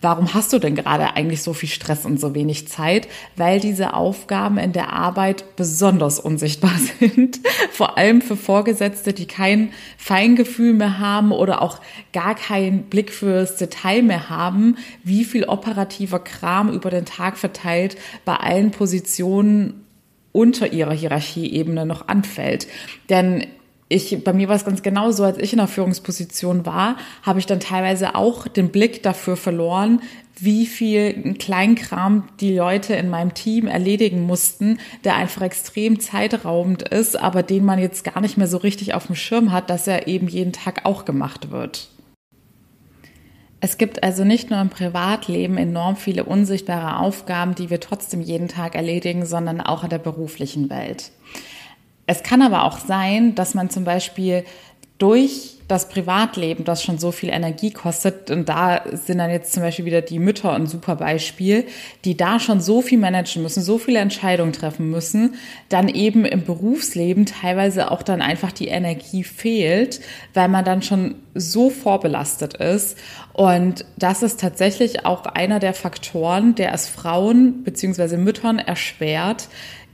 warum 0.00 0.32
hast 0.32 0.52
du 0.52 0.58
denn 0.58 0.74
gerade 0.74 1.14
eigentlich 1.14 1.42
so 1.42 1.52
viel 1.52 1.68
Stress 1.68 2.06
und 2.06 2.18
so 2.18 2.34
wenig 2.34 2.68
Zeit? 2.68 3.08
Weil 3.36 3.60
diese 3.60 3.94
Aufgaben 3.94 4.58
in 4.58 4.72
der 4.72 4.92
Arbeit 4.92 5.56
besonders 5.56 6.18
unsichtbar 6.18 6.74
sind. 7.00 7.40
Vor 7.70 7.98
allem 7.98 8.22
für 8.22 8.36
Vorgesetzte, 8.36 9.12
die 9.12 9.26
kein 9.26 9.72
Feingefühl 9.98 10.72
mehr 10.72 10.98
haben 10.98 11.32
oder 11.32 11.62
auch 11.62 11.80
gar 12.12 12.34
keinen 12.34 12.84
Blick 12.84 13.12
fürs 13.12 13.56
Detail 13.56 14.02
mehr 14.02 14.30
haben, 14.30 14.76
wie 15.04 15.24
viel 15.24 15.44
operativer 15.44 16.18
Kram 16.20 16.72
über 16.72 16.90
den 16.90 17.04
Tag 17.04 17.36
verteilt 17.36 17.96
bei 18.24 18.36
allen 18.36 18.70
Positionen 18.70 19.84
unter 20.32 20.72
ihrer 20.72 20.94
Hierarchieebene 20.94 21.84
noch 21.84 22.08
anfällt. 22.08 22.68
Denn 23.08 23.46
ich, 23.92 24.22
bei 24.22 24.32
mir 24.32 24.48
war 24.48 24.54
es 24.54 24.64
ganz 24.64 24.82
genau 24.82 25.10
so, 25.10 25.24
als 25.24 25.36
ich 25.38 25.52
in 25.52 25.58
der 25.58 25.66
Führungsposition 25.66 26.64
war, 26.64 26.96
habe 27.22 27.40
ich 27.40 27.46
dann 27.46 27.58
teilweise 27.58 28.14
auch 28.14 28.46
den 28.46 28.70
Blick 28.70 29.02
dafür 29.02 29.36
verloren, 29.36 30.00
wie 30.38 30.64
viel 30.66 31.34
Kleinkram 31.34 32.28
die 32.38 32.56
Leute 32.56 32.94
in 32.94 33.10
meinem 33.10 33.34
Team 33.34 33.66
erledigen 33.66 34.22
mussten, 34.22 34.78
der 35.02 35.16
einfach 35.16 35.42
extrem 35.42 35.98
zeitraubend 35.98 36.82
ist, 36.88 37.20
aber 37.20 37.42
den 37.42 37.64
man 37.64 37.80
jetzt 37.80 38.04
gar 38.04 38.20
nicht 38.20 38.38
mehr 38.38 38.46
so 38.46 38.58
richtig 38.58 38.94
auf 38.94 39.08
dem 39.08 39.16
Schirm 39.16 39.50
hat, 39.50 39.70
dass 39.70 39.88
er 39.88 40.06
eben 40.06 40.28
jeden 40.28 40.52
Tag 40.52 40.84
auch 40.84 41.04
gemacht 41.04 41.50
wird. 41.50 41.88
Es 43.60 43.76
gibt 43.76 44.04
also 44.04 44.22
nicht 44.22 44.50
nur 44.50 44.60
im 44.60 44.70
Privatleben 44.70 45.58
enorm 45.58 45.96
viele 45.96 46.24
unsichtbare 46.24 46.98
Aufgaben, 47.00 47.56
die 47.56 47.70
wir 47.70 47.80
trotzdem 47.80 48.20
jeden 48.22 48.46
Tag 48.46 48.76
erledigen, 48.76 49.26
sondern 49.26 49.60
auch 49.60 49.82
in 49.82 49.90
der 49.90 49.98
beruflichen 49.98 50.70
Welt. 50.70 51.10
Es 52.10 52.24
kann 52.24 52.42
aber 52.42 52.64
auch 52.64 52.78
sein, 52.78 53.36
dass 53.36 53.54
man 53.54 53.70
zum 53.70 53.84
Beispiel 53.84 54.42
durch 54.98 55.58
das 55.68 55.88
Privatleben, 55.88 56.64
das 56.64 56.82
schon 56.82 56.98
so 56.98 57.12
viel 57.12 57.28
Energie 57.28 57.70
kostet, 57.70 58.32
und 58.32 58.48
da 58.48 58.82
sind 58.92 59.18
dann 59.18 59.30
jetzt 59.30 59.52
zum 59.52 59.62
Beispiel 59.62 59.84
wieder 59.84 60.02
die 60.02 60.18
Mütter 60.18 60.52
ein 60.52 60.66
super 60.66 60.96
Beispiel, 60.96 61.68
die 62.04 62.16
da 62.16 62.40
schon 62.40 62.60
so 62.60 62.82
viel 62.82 62.98
managen 62.98 63.44
müssen, 63.44 63.62
so 63.62 63.78
viele 63.78 64.00
Entscheidungen 64.00 64.52
treffen 64.52 64.90
müssen, 64.90 65.34
dann 65.68 65.86
eben 65.88 66.24
im 66.24 66.44
Berufsleben 66.44 67.26
teilweise 67.26 67.92
auch 67.92 68.02
dann 68.02 68.22
einfach 68.22 68.50
die 68.50 68.66
Energie 68.66 69.22
fehlt, 69.22 70.00
weil 70.34 70.48
man 70.48 70.64
dann 70.64 70.82
schon 70.82 71.14
so 71.36 71.70
vorbelastet 71.70 72.54
ist. 72.54 72.98
Und 73.32 73.84
das 73.96 74.24
ist 74.24 74.40
tatsächlich 74.40 75.06
auch 75.06 75.24
einer 75.26 75.60
der 75.60 75.74
Faktoren, 75.74 76.56
der 76.56 76.74
es 76.74 76.88
Frauen 76.88 77.62
beziehungsweise 77.62 78.18
Müttern 78.18 78.58
erschwert, 78.58 79.48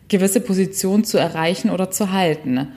gewisse 0.09 0.41
Position 0.41 1.05
zu 1.05 1.19
erreichen 1.19 1.71
oder 1.71 1.91
zu 1.91 2.13
halten. 2.13 2.69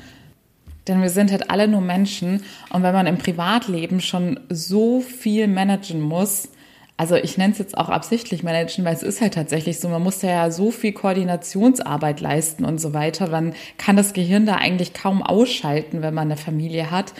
Denn 0.87 1.01
wir 1.01 1.09
sind 1.09 1.31
halt 1.31 1.51
alle 1.51 1.67
nur 1.67 1.81
Menschen 1.81 2.43
und 2.71 2.83
wenn 2.83 2.93
man 2.93 3.05
im 3.05 3.17
Privatleben 3.17 4.01
schon 4.01 4.39
so 4.49 5.01
viel 5.01 5.47
managen 5.47 6.01
muss, 6.01 6.49
also 6.97 7.15
ich 7.15 7.37
nenne 7.37 7.53
es 7.53 7.59
jetzt 7.59 7.77
auch 7.77 7.87
absichtlich 7.87 8.43
managen, 8.43 8.83
weil 8.83 8.93
es 8.93 9.03
ist 9.03 9.21
halt 9.21 9.33
tatsächlich 9.33 9.79
so, 9.79 9.87
man 9.87 10.03
muss 10.03 10.21
ja 10.21 10.51
so 10.51 10.69
viel 10.69 10.91
Koordinationsarbeit 10.91 12.19
leisten 12.19 12.65
und 12.65 12.81
so 12.81 12.93
weiter, 12.93 13.27
dann 13.27 13.53
kann 13.77 13.95
das 13.95 14.11
Gehirn 14.11 14.45
da 14.45 14.55
eigentlich 14.55 14.93
kaum 14.93 15.23
ausschalten, 15.23 16.01
wenn 16.01 16.13
man 16.13 16.27
eine 16.27 16.35
Familie 16.35 16.91
hat. 16.91 17.13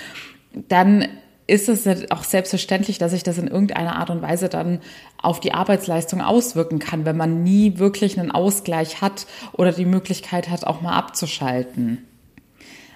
Dann 0.68 1.08
ist 1.50 1.70
es 1.70 1.88
auch 2.12 2.24
selbstverständlich, 2.24 2.98
dass 2.98 3.12
sich 3.12 3.24
das 3.24 3.38
in 3.38 3.48
irgendeiner 3.48 3.98
Art 3.98 4.10
und 4.10 4.22
Weise 4.22 4.50
dann 4.50 4.79
auf 5.22 5.39
die 5.39 5.53
Arbeitsleistung 5.53 6.22
auswirken 6.22 6.79
kann, 6.79 7.06
wenn 7.06 7.18
man 7.18 7.44
nie 7.44 7.77
wirklich 7.77 8.20
einen 8.20 8.32
Ausgleich 8.32 9.01
hat 9.01 9.25
oder 9.53 9.72
die 9.72 9.86
Möglichkeit 9.86 10.50
hat, 10.50 10.65
auch 10.65 10.82
mal 10.82 10.96
abzuschalten. 10.96 12.06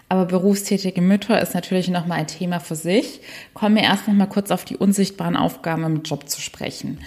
Aber 0.09 0.25
berufstätige 0.25 1.01
Mütter 1.01 1.41
ist 1.41 1.55
natürlich 1.55 1.87
nochmal 1.89 2.19
ein 2.19 2.27
Thema 2.27 2.59
für 2.59 2.75
sich. 2.75 3.21
Kommen 3.55 3.75
wir 3.75 3.83
erst 3.83 4.07
nochmal 4.07 4.29
kurz 4.29 4.51
auf 4.51 4.63
die 4.63 4.77
unsichtbaren 4.77 5.35
Aufgaben 5.35 5.83
im 5.85 6.03
Job 6.03 6.29
zu 6.29 6.39
sprechen. 6.39 6.99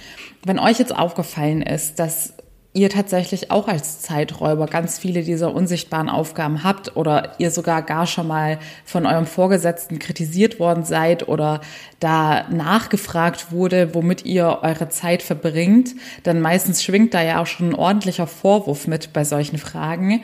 Wenn 0.44 0.58
euch 0.58 0.80
jetzt 0.80 0.94
aufgefallen 0.94 1.62
ist, 1.62 2.00
dass 2.00 2.34
ihr 2.76 2.90
tatsächlich 2.90 3.50
auch 3.50 3.68
als 3.68 4.02
Zeiträuber 4.02 4.66
ganz 4.66 4.98
viele 4.98 5.22
dieser 5.22 5.54
unsichtbaren 5.54 6.10
Aufgaben 6.10 6.62
habt 6.62 6.94
oder 6.94 7.32
ihr 7.38 7.50
sogar 7.50 7.80
gar 7.80 8.06
schon 8.06 8.28
mal 8.28 8.58
von 8.84 9.06
eurem 9.06 9.24
Vorgesetzten 9.24 9.98
kritisiert 9.98 10.60
worden 10.60 10.84
seid 10.84 11.26
oder 11.26 11.62
da 12.00 12.44
nachgefragt 12.50 13.50
wurde, 13.50 13.94
womit 13.94 14.26
ihr 14.26 14.58
eure 14.60 14.90
Zeit 14.90 15.22
verbringt, 15.22 15.94
dann 16.22 16.42
meistens 16.42 16.84
schwingt 16.84 17.14
da 17.14 17.22
ja 17.22 17.40
auch 17.40 17.46
schon 17.46 17.70
ein 17.70 17.74
ordentlicher 17.74 18.26
Vorwurf 18.26 18.86
mit 18.86 19.14
bei 19.14 19.24
solchen 19.24 19.56
Fragen 19.56 20.22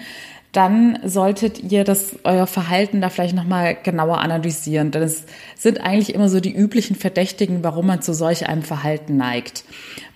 dann 0.53 0.99
solltet 1.05 1.73
ihr 1.73 1.83
das 1.85 2.17
euer 2.25 2.47
Verhalten 2.47 3.01
da 3.01 3.09
vielleicht 3.09 3.35
noch 3.35 3.47
mal 3.47 3.75
genauer 3.75 4.19
analysieren, 4.19 4.91
denn 4.91 5.03
es 5.03 5.25
sind 5.57 5.81
eigentlich 5.81 6.15
immer 6.15 6.29
so 6.29 6.41
die 6.41 6.55
üblichen 6.55 6.95
Verdächtigen, 6.95 7.65
warum 7.65 7.87
man 7.87 8.03
zu 8.03 8.13
solch 8.13 8.47
einem 8.47 8.63
Verhalten 8.63 9.17
neigt. 9.17 9.65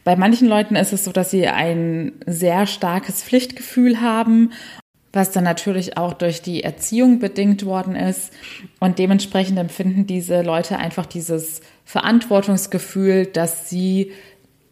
Bei 0.04 0.14
manchen 0.14 0.46
Leuten 0.46 0.76
ist 0.76 0.92
es 0.92 1.04
so, 1.04 1.12
dass 1.12 1.30
sie 1.30 1.48
ein 1.48 2.12
sehr 2.26 2.66
starkes 2.66 3.22
Pflichtgefühl 3.22 4.00
haben 4.00 4.50
was 5.16 5.32
dann 5.32 5.44
natürlich 5.44 5.96
auch 5.96 6.12
durch 6.12 6.42
die 6.42 6.62
Erziehung 6.62 7.18
bedingt 7.18 7.64
worden 7.64 7.96
ist. 7.96 8.32
Und 8.78 9.00
dementsprechend 9.00 9.58
empfinden 9.58 10.06
diese 10.06 10.42
Leute 10.42 10.78
einfach 10.78 11.06
dieses 11.06 11.62
Verantwortungsgefühl, 11.84 13.26
dass 13.26 13.68
sie 13.68 14.12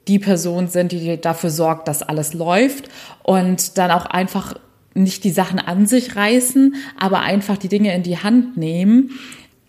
die 0.07 0.19
Person 0.19 0.69
sind, 0.69 0.93
die 0.93 1.19
dafür 1.19 1.49
sorgt, 1.49 1.89
dass 1.89 2.03
alles 2.03 2.35
läuft 2.35 2.91
und 3.23 3.79
dann 3.79 3.91
auch 3.91 4.05
einfach 4.05 4.55
nicht 4.95 5.25
die 5.25 5.31
Sachen 5.31 5.59
an 5.59 5.87
sich 5.87 6.17
reißen, 6.17 6.77
aber 6.99 7.21
einfach 7.21 7.57
die 7.57 7.69
Dinge 7.69 7.95
in 7.95 8.03
die 8.03 8.19
Hand 8.19 8.57
nehmen, 8.57 9.11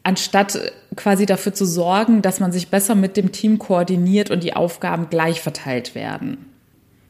anstatt 0.03 0.72
quasi 0.96 1.25
dafür 1.25 1.53
zu 1.53 1.65
sorgen, 1.65 2.22
dass 2.22 2.39
man 2.39 2.51
sich 2.51 2.70
besser 2.70 2.96
mit 2.96 3.17
dem 3.17 3.32
Team 3.32 3.58
koordiniert 3.58 4.29
und 4.29 4.44
die 4.44 4.55
Aufgaben 4.55 5.10
gleich 5.10 5.41
verteilt 5.41 5.96
werden. 5.96 6.38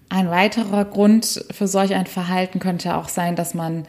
Ein 0.08 0.30
weiterer 0.30 0.86
Grund 0.86 1.46
für 1.52 1.68
solch 1.68 1.94
ein 1.94 2.06
Verhalten 2.06 2.60
könnte 2.60 2.96
auch 2.96 3.10
sein, 3.10 3.36
dass 3.36 3.54
man 3.54 3.86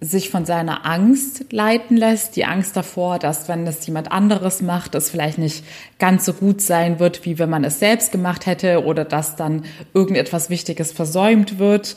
sich 0.00 0.30
von 0.30 0.44
seiner 0.44 0.84
Angst 0.84 1.52
leiten 1.52 1.96
lässt, 1.96 2.34
die 2.34 2.44
Angst 2.44 2.76
davor, 2.76 3.20
dass 3.20 3.48
wenn 3.48 3.64
es 3.68 3.86
jemand 3.86 4.10
anderes 4.10 4.60
macht, 4.60 4.96
es 4.96 5.08
vielleicht 5.08 5.38
nicht 5.38 5.64
ganz 6.00 6.24
so 6.24 6.32
gut 6.32 6.60
sein 6.60 6.98
wird, 6.98 7.24
wie 7.24 7.38
wenn 7.38 7.48
man 7.48 7.62
es 7.62 7.78
selbst 7.78 8.10
gemacht 8.10 8.46
hätte 8.46 8.84
oder 8.84 9.04
dass 9.04 9.36
dann 9.36 9.64
irgendetwas 9.94 10.50
Wichtiges 10.50 10.90
versäumt 10.90 11.60
wird 11.60 11.96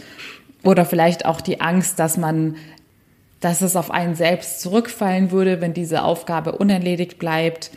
oder 0.66 0.86
vielleicht 0.86 1.26
auch 1.26 1.40
die 1.40 1.62
Angst, 1.62 2.00
dass 2.00 2.18
man 2.18 2.56
dass 3.42 3.62
es 3.62 3.76
auf 3.76 3.92
einen 3.92 4.16
selbst 4.16 4.62
zurückfallen 4.62 5.30
würde, 5.30 5.62
wenn 5.62 5.74
diese 5.74 6.04
Aufgabe 6.04 6.54
unerledigt 6.54 7.20
bleibt. 7.20 7.70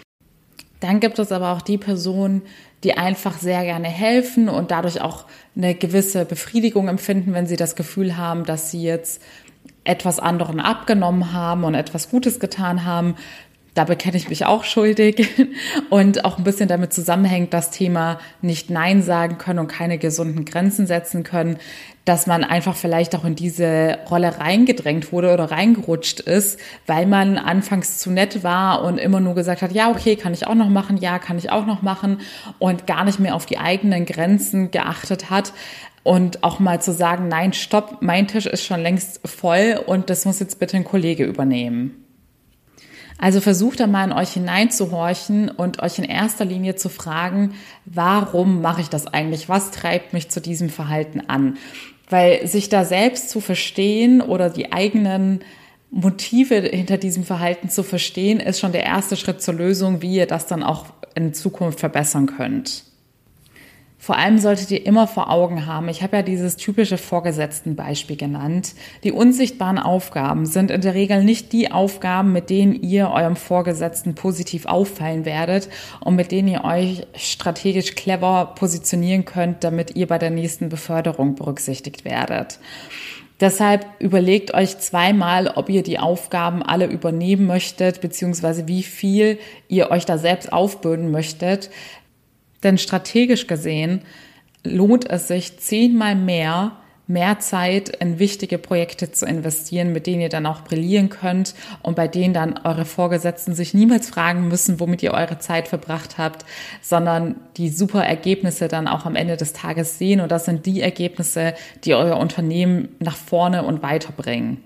Dann 0.80 0.98
gibt 0.98 1.18
es 1.18 1.30
aber 1.30 1.52
auch 1.52 1.60
die 1.60 1.76
Person, 1.76 2.40
die 2.84 2.96
einfach 2.96 3.36
sehr 3.36 3.64
gerne 3.64 3.88
helfen 3.88 4.48
und 4.48 4.70
dadurch 4.70 5.02
auch 5.02 5.26
eine 5.56 5.74
gewisse 5.74 6.24
Befriedigung 6.24 6.88
empfinden, 6.88 7.34
wenn 7.34 7.46
sie 7.46 7.56
das 7.56 7.76
Gefühl 7.76 8.16
haben, 8.16 8.44
dass 8.44 8.70
sie 8.70 8.82
jetzt 8.82 9.20
etwas 9.84 10.20
anderen 10.20 10.60
abgenommen 10.60 11.32
haben 11.32 11.64
und 11.64 11.74
etwas 11.74 12.08
Gutes 12.08 12.40
getan 12.40 12.84
haben. 12.84 13.16
Da 13.78 13.84
bekenne 13.84 14.16
ich 14.16 14.28
mich 14.28 14.44
auch 14.44 14.64
schuldig 14.64 15.28
und 15.88 16.24
auch 16.24 16.36
ein 16.36 16.42
bisschen 16.42 16.66
damit 16.66 16.92
zusammenhängt 16.92 17.54
das 17.54 17.70
Thema 17.70 18.18
nicht 18.42 18.70
Nein 18.70 19.02
sagen 19.02 19.38
können 19.38 19.60
und 19.60 19.68
keine 19.68 19.98
gesunden 19.98 20.44
Grenzen 20.44 20.88
setzen 20.88 21.22
können 21.22 21.58
dass 22.04 22.26
man 22.26 22.42
einfach 22.42 22.74
vielleicht 22.74 23.14
auch 23.14 23.26
in 23.26 23.34
diese 23.34 23.98
Rolle 24.10 24.40
reingedrängt 24.40 25.12
wurde 25.12 25.30
oder 25.34 25.50
reingerutscht 25.50 26.20
ist, 26.20 26.58
weil 26.86 27.04
man 27.04 27.36
anfangs 27.36 27.98
zu 27.98 28.10
nett 28.10 28.42
war 28.42 28.82
und 28.82 28.96
immer 28.96 29.20
nur 29.20 29.34
gesagt 29.34 29.60
hat, 29.60 29.72
ja, 29.72 29.90
okay, 29.90 30.16
kann 30.16 30.32
ich 30.32 30.46
auch 30.46 30.54
noch 30.54 30.70
machen, 30.70 30.96
ja, 30.96 31.18
kann 31.18 31.36
ich 31.36 31.50
auch 31.50 31.66
noch 31.66 31.82
machen 31.82 32.22
und 32.58 32.86
gar 32.86 33.04
nicht 33.04 33.20
mehr 33.20 33.34
auf 33.34 33.44
die 33.44 33.58
eigenen 33.58 34.06
Grenzen 34.06 34.70
geachtet 34.70 35.28
hat 35.28 35.52
und 36.02 36.44
auch 36.44 36.60
mal 36.60 36.80
zu 36.80 36.94
sagen, 36.94 37.28
nein, 37.28 37.52
stopp, 37.52 37.98
mein 38.00 38.26
Tisch 38.26 38.46
ist 38.46 38.64
schon 38.64 38.80
längst 38.80 39.20
voll 39.28 39.78
und 39.84 40.08
das 40.08 40.24
muss 40.24 40.40
jetzt 40.40 40.58
bitte 40.58 40.78
ein 40.78 40.84
Kollege 40.84 41.24
übernehmen. 41.24 42.07
Also 43.18 43.40
versucht 43.40 43.80
da 43.80 43.88
mal 43.88 44.04
in 44.04 44.12
euch 44.12 44.30
hineinzuhorchen 44.30 45.50
und 45.50 45.82
euch 45.82 45.98
in 45.98 46.04
erster 46.04 46.44
Linie 46.44 46.76
zu 46.76 46.88
fragen, 46.88 47.54
warum 47.84 48.62
mache 48.62 48.80
ich 48.80 48.88
das 48.88 49.08
eigentlich? 49.08 49.48
Was 49.48 49.72
treibt 49.72 50.12
mich 50.12 50.30
zu 50.30 50.40
diesem 50.40 50.70
Verhalten 50.70 51.22
an? 51.28 51.58
Weil 52.08 52.46
sich 52.46 52.68
da 52.68 52.84
selbst 52.84 53.30
zu 53.30 53.40
verstehen 53.40 54.20
oder 54.22 54.50
die 54.50 54.72
eigenen 54.72 55.40
Motive 55.90 56.60
hinter 56.60 56.96
diesem 56.96 57.24
Verhalten 57.24 57.68
zu 57.68 57.82
verstehen, 57.82 58.38
ist 58.40 58.60
schon 58.60 58.72
der 58.72 58.84
erste 58.84 59.16
Schritt 59.16 59.42
zur 59.42 59.54
Lösung, 59.54 60.00
wie 60.00 60.14
ihr 60.14 60.26
das 60.26 60.46
dann 60.46 60.62
auch 60.62 60.86
in 61.14 61.34
Zukunft 61.34 61.80
verbessern 61.80 62.26
könnt. 62.26 62.84
Vor 64.00 64.16
allem 64.16 64.38
solltet 64.38 64.70
ihr 64.70 64.86
immer 64.86 65.08
vor 65.08 65.28
Augen 65.28 65.66
haben, 65.66 65.88
ich 65.88 66.02
habe 66.02 66.16
ja 66.16 66.22
dieses 66.22 66.56
typische 66.56 66.98
Vorgesetzten-Beispiel 66.98 68.16
genannt. 68.16 68.74
Die 69.02 69.10
unsichtbaren 69.10 69.78
Aufgaben 69.78 70.46
sind 70.46 70.70
in 70.70 70.80
der 70.80 70.94
Regel 70.94 71.24
nicht 71.24 71.52
die 71.52 71.72
Aufgaben, 71.72 72.32
mit 72.32 72.48
denen 72.48 72.80
ihr 72.80 73.10
eurem 73.10 73.34
Vorgesetzten 73.34 74.14
positiv 74.14 74.66
auffallen 74.66 75.24
werdet 75.24 75.68
und 76.00 76.14
mit 76.14 76.30
denen 76.30 76.46
ihr 76.46 76.64
euch 76.64 77.06
strategisch 77.16 77.96
clever 77.96 78.54
positionieren 78.54 79.24
könnt, 79.24 79.64
damit 79.64 79.96
ihr 79.96 80.06
bei 80.06 80.18
der 80.18 80.30
nächsten 80.30 80.68
Beförderung 80.68 81.34
berücksichtigt 81.34 82.04
werdet. 82.04 82.60
Deshalb 83.40 83.86
überlegt 84.00 84.52
euch 84.54 84.78
zweimal, 84.78 85.48
ob 85.48 85.68
ihr 85.68 85.84
die 85.84 86.00
Aufgaben 86.00 86.62
alle 86.62 86.86
übernehmen 86.86 87.46
möchtet, 87.46 88.00
beziehungsweise 88.00 88.66
wie 88.66 88.82
viel 88.82 89.38
ihr 89.68 89.90
euch 89.90 90.04
da 90.04 90.18
selbst 90.18 90.52
aufbürden 90.52 91.12
möchtet. 91.12 91.70
Denn 92.62 92.78
strategisch 92.78 93.46
gesehen 93.46 94.02
lohnt 94.64 95.08
es 95.08 95.28
sich 95.28 95.58
zehnmal 95.58 96.14
mehr, 96.14 96.72
mehr 97.08 97.38
Zeit 97.38 97.88
in 97.88 98.18
wichtige 98.18 98.58
Projekte 98.58 99.10
zu 99.10 99.24
investieren, 99.24 99.92
mit 99.92 100.06
denen 100.06 100.20
ihr 100.20 100.28
dann 100.28 100.44
auch 100.44 100.60
brillieren 100.60 101.08
könnt 101.08 101.54
und 101.82 101.96
bei 101.96 102.06
denen 102.06 102.34
dann 102.34 102.60
eure 102.64 102.84
Vorgesetzten 102.84 103.54
sich 103.54 103.72
niemals 103.72 104.10
fragen 104.10 104.46
müssen, 104.48 104.78
womit 104.78 105.02
ihr 105.02 105.14
eure 105.14 105.38
Zeit 105.38 105.68
verbracht 105.68 106.18
habt, 106.18 106.44
sondern 106.82 107.36
die 107.56 107.70
super 107.70 108.04
Ergebnisse 108.04 108.68
dann 108.68 108.86
auch 108.86 109.06
am 109.06 109.16
Ende 109.16 109.38
des 109.38 109.54
Tages 109.54 109.98
sehen. 109.98 110.20
Und 110.20 110.30
das 110.30 110.44
sind 110.44 110.66
die 110.66 110.82
Ergebnisse, 110.82 111.54
die 111.84 111.94
euer 111.94 112.18
Unternehmen 112.18 112.88
nach 112.98 113.16
vorne 113.16 113.64
und 113.64 113.82
weiterbringen. 113.82 114.58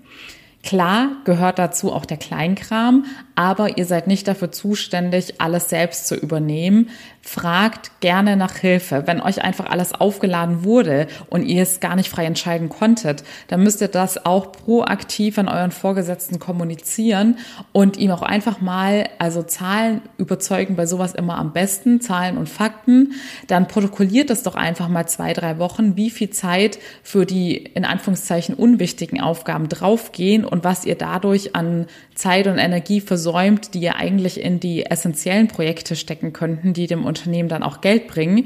Klar 0.63 1.09
gehört 1.25 1.59
dazu 1.59 1.91
auch 1.91 2.05
der 2.05 2.15
Kleinkram, 2.15 3.03
aber 3.35 3.77
ihr 3.77 3.85
seid 3.85 4.07
nicht 4.07 4.29
dafür 4.29 4.49
zuständig, 4.49 5.41
alles 5.41 5.69
selbst 5.69 6.07
zu 6.07 6.15
übernehmen. 6.15 6.89
Fragt 7.21 7.99
gerne 7.99 8.37
nach 8.37 8.55
Hilfe. 8.55 9.03
Wenn 9.05 9.21
euch 9.21 9.43
einfach 9.43 9.65
alles 9.65 9.93
aufgeladen 9.93 10.63
wurde 10.63 11.07
und 11.29 11.43
ihr 11.43 11.63
es 11.63 11.79
gar 11.79 11.95
nicht 11.95 12.09
frei 12.09 12.25
entscheiden 12.25 12.69
konntet, 12.69 13.23
dann 13.47 13.63
müsst 13.63 13.81
ihr 13.81 13.87
das 13.87 14.25
auch 14.25 14.51
proaktiv 14.51 15.37
an 15.37 15.49
euren 15.49 15.71
Vorgesetzten 15.71 16.39
kommunizieren 16.39 17.37
und 17.71 17.97
ihm 17.97 18.11
auch 18.11 18.21
einfach 18.21 18.61
mal, 18.61 19.09
also 19.19 19.43
Zahlen 19.43 20.01
überzeugen 20.17 20.75
bei 20.75 20.85
sowas 20.85 21.13
immer 21.13 21.37
am 21.37 21.53
besten, 21.53 22.01
Zahlen 22.01 22.37
und 22.37 22.47
Fakten. 22.47 23.13
Dann 23.47 23.67
protokolliert 23.67 24.29
es 24.29 24.43
doch 24.43 24.55
einfach 24.55 24.87
mal 24.87 25.07
zwei, 25.07 25.33
drei 25.33 25.59
Wochen, 25.59 25.97
wie 25.97 26.09
viel 26.09 26.29
Zeit 26.29 26.77
für 27.03 27.25
die 27.25 27.57
in 27.57 27.83
Anführungszeichen 27.83 28.55
unwichtigen 28.55 29.19
Aufgaben 29.21 29.67
draufgehen 29.69 30.45
und 30.53 30.63
was 30.63 30.85
ihr 30.85 30.93
dadurch 30.93 31.55
an 31.55 31.87
Zeit 32.13 32.45
und 32.45 32.59
Energie 32.59 33.01
versäumt, 33.01 33.73
die 33.73 33.79
ihr 33.79 33.95
eigentlich 33.95 34.39
in 34.39 34.59
die 34.59 34.85
essentiellen 34.85 35.47
Projekte 35.47 35.95
stecken 35.95 36.31
könnten, 36.31 36.73
die 36.73 36.85
dem 36.85 37.05
Unternehmen 37.05 37.49
dann 37.49 37.63
auch 37.63 37.81
Geld 37.81 38.07
bringen. 38.07 38.45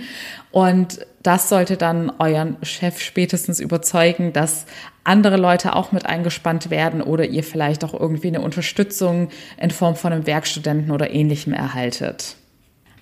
Und 0.50 1.06
das 1.22 1.50
sollte 1.50 1.76
dann 1.76 2.10
euren 2.18 2.56
Chef 2.62 3.02
spätestens 3.02 3.60
überzeugen, 3.60 4.32
dass 4.32 4.68
andere 5.04 5.36
Leute 5.36 5.76
auch 5.76 5.92
mit 5.92 6.06
eingespannt 6.06 6.70
werden 6.70 7.02
oder 7.02 7.26
ihr 7.26 7.44
vielleicht 7.44 7.84
auch 7.84 7.94
irgendwie 7.94 8.30
eine 8.30 8.40
Unterstützung 8.40 9.28
in 9.60 9.72
Form 9.72 9.98
von 9.98 10.14
einem 10.14 10.26
Werkstudenten 10.26 10.92
oder 10.92 11.12
ähnlichem 11.12 11.52
erhaltet. 11.52 12.38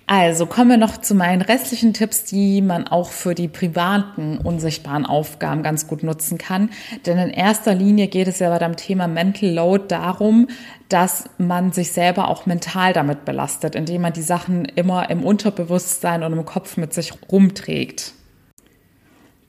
Also 0.08 0.46
kommen 0.46 0.70
wir 0.70 0.76
noch 0.76 0.98
zu 0.98 1.16
meinen 1.16 1.42
restlichen 1.42 1.92
Tipps, 1.92 2.22
die 2.22 2.62
man 2.62 2.86
auch 2.86 3.10
für 3.10 3.34
die 3.34 3.48
privaten 3.48 4.38
unsichtbaren 4.38 5.04
Aufgaben 5.04 5.64
ganz 5.64 5.88
gut 5.88 6.04
nutzen 6.04 6.38
kann. 6.38 6.70
Denn 7.06 7.18
in 7.18 7.30
erster 7.30 7.74
Linie 7.74 8.06
geht 8.06 8.28
es 8.28 8.38
ja 8.38 8.48
bei 8.50 8.60
dem 8.60 8.76
Thema 8.76 9.08
Mental 9.08 9.50
Load 9.50 9.86
darum, 9.88 10.46
dass 10.88 11.28
man 11.38 11.72
sich 11.72 11.90
selber 11.90 12.28
auch 12.28 12.46
mental 12.46 12.92
damit 12.92 13.24
belastet, 13.24 13.74
indem 13.74 14.02
man 14.02 14.12
die 14.12 14.22
Sachen 14.22 14.64
immer 14.64 15.10
im 15.10 15.24
Unterbewusstsein 15.24 16.22
und 16.22 16.32
im 16.32 16.44
Kopf 16.44 16.76
mit 16.76 16.94
sich 16.94 17.12
rumträgt. 17.32 18.12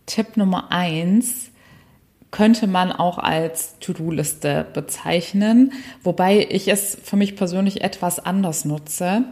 Tipp 0.08 0.38
Nummer 0.38 0.72
eins 0.72 1.52
könnte 2.32 2.68
man 2.68 2.92
auch 2.92 3.18
als 3.18 3.80
To-Do-Liste 3.80 4.66
bezeichnen, 4.74 5.72
wobei 6.04 6.46
ich 6.50 6.68
es 6.68 6.98
für 7.02 7.16
mich 7.16 7.36
persönlich 7.36 7.82
etwas 7.82 8.20
anders 8.20 8.66
nutze. 8.66 9.24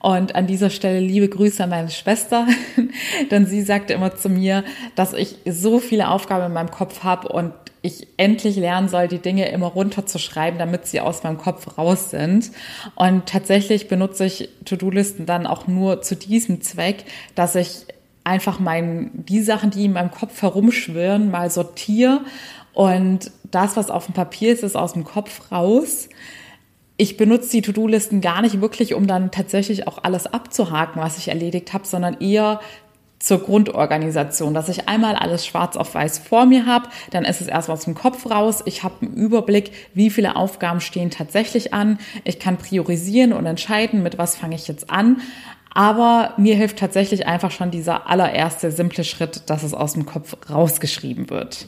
Und 0.00 0.34
an 0.34 0.48
dieser 0.48 0.70
Stelle 0.70 0.98
liebe 0.98 1.28
Grüße 1.28 1.62
an 1.62 1.70
meine 1.70 1.90
Schwester, 1.90 2.48
denn 3.30 3.46
sie 3.46 3.62
sagte 3.62 3.92
immer 3.92 4.16
zu 4.16 4.28
mir, 4.28 4.64
dass 4.96 5.12
ich 5.12 5.36
so 5.46 5.78
viele 5.78 6.08
Aufgaben 6.08 6.46
in 6.46 6.52
meinem 6.52 6.72
Kopf 6.72 7.04
habe 7.04 7.28
und 7.28 7.52
ich 7.82 8.08
endlich 8.16 8.56
lernen 8.56 8.88
soll, 8.88 9.08
die 9.08 9.18
Dinge 9.18 9.48
immer 9.48 9.66
runterzuschreiben, 9.66 10.58
damit 10.58 10.86
sie 10.86 11.00
aus 11.00 11.22
meinem 11.22 11.38
Kopf 11.38 11.78
raus 11.78 12.10
sind. 12.10 12.50
Und 12.94 13.26
tatsächlich 13.26 13.88
benutze 13.88 14.24
ich 14.24 14.48
To-Do-Listen 14.64 15.26
dann 15.26 15.46
auch 15.46 15.66
nur 15.66 16.00
zu 16.02 16.16
diesem 16.16 16.60
Zweck, 16.62 17.04
dass 17.34 17.54
ich 17.56 17.86
einfach 18.24 18.60
mein, 18.60 19.10
die 19.14 19.42
Sachen, 19.42 19.70
die 19.70 19.84
in 19.84 19.92
meinem 19.92 20.10
Kopf 20.10 20.40
herumschwirren, 20.42 21.30
mal 21.30 21.50
sortiere 21.50 22.20
und 22.72 23.30
das, 23.50 23.76
was 23.76 23.90
auf 23.90 24.06
dem 24.06 24.14
Papier 24.14 24.52
ist, 24.52 24.62
ist 24.62 24.76
aus 24.76 24.94
dem 24.94 25.04
Kopf 25.04 25.52
raus. 25.52 26.08
Ich 26.96 27.16
benutze 27.16 27.50
die 27.50 27.62
To-Do-Listen 27.62 28.20
gar 28.20 28.42
nicht 28.42 28.60
wirklich, 28.60 28.94
um 28.94 29.06
dann 29.06 29.30
tatsächlich 29.30 29.88
auch 29.88 29.98
alles 30.04 30.26
abzuhaken, 30.26 31.02
was 31.02 31.18
ich 31.18 31.28
erledigt 31.28 31.72
habe, 31.72 31.86
sondern 31.86 32.20
eher 32.20 32.60
zur 33.22 33.38
Grundorganisation, 33.38 34.52
dass 34.52 34.68
ich 34.68 34.88
einmal 34.88 35.14
alles 35.14 35.46
schwarz 35.46 35.76
auf 35.76 35.94
weiß 35.94 36.18
vor 36.18 36.44
mir 36.44 36.66
habe, 36.66 36.88
dann 37.10 37.24
ist 37.24 37.40
es 37.40 37.46
erstmal 37.46 37.76
aus 37.76 37.84
dem 37.84 37.94
Kopf 37.94 38.28
raus, 38.28 38.62
ich 38.66 38.82
habe 38.82 39.06
einen 39.06 39.14
Überblick, 39.14 39.70
wie 39.94 40.10
viele 40.10 40.34
Aufgaben 40.34 40.80
stehen 40.80 41.10
tatsächlich 41.10 41.72
an, 41.72 41.98
ich 42.24 42.40
kann 42.40 42.56
priorisieren 42.56 43.32
und 43.32 43.46
entscheiden, 43.46 44.02
mit 44.02 44.18
was 44.18 44.34
fange 44.34 44.56
ich 44.56 44.66
jetzt 44.66 44.90
an, 44.90 45.20
aber 45.74 46.34
mir 46.36 46.54
hilft 46.54 46.78
tatsächlich 46.78 47.26
einfach 47.26 47.50
schon 47.50 47.70
dieser 47.70 48.08
allererste 48.08 48.70
simple 48.70 49.04
Schritt, 49.04 49.48
dass 49.50 49.62
es 49.62 49.74
aus 49.74 49.94
dem 49.94 50.06
Kopf 50.06 50.36
rausgeschrieben 50.50 51.30
wird. 51.30 51.66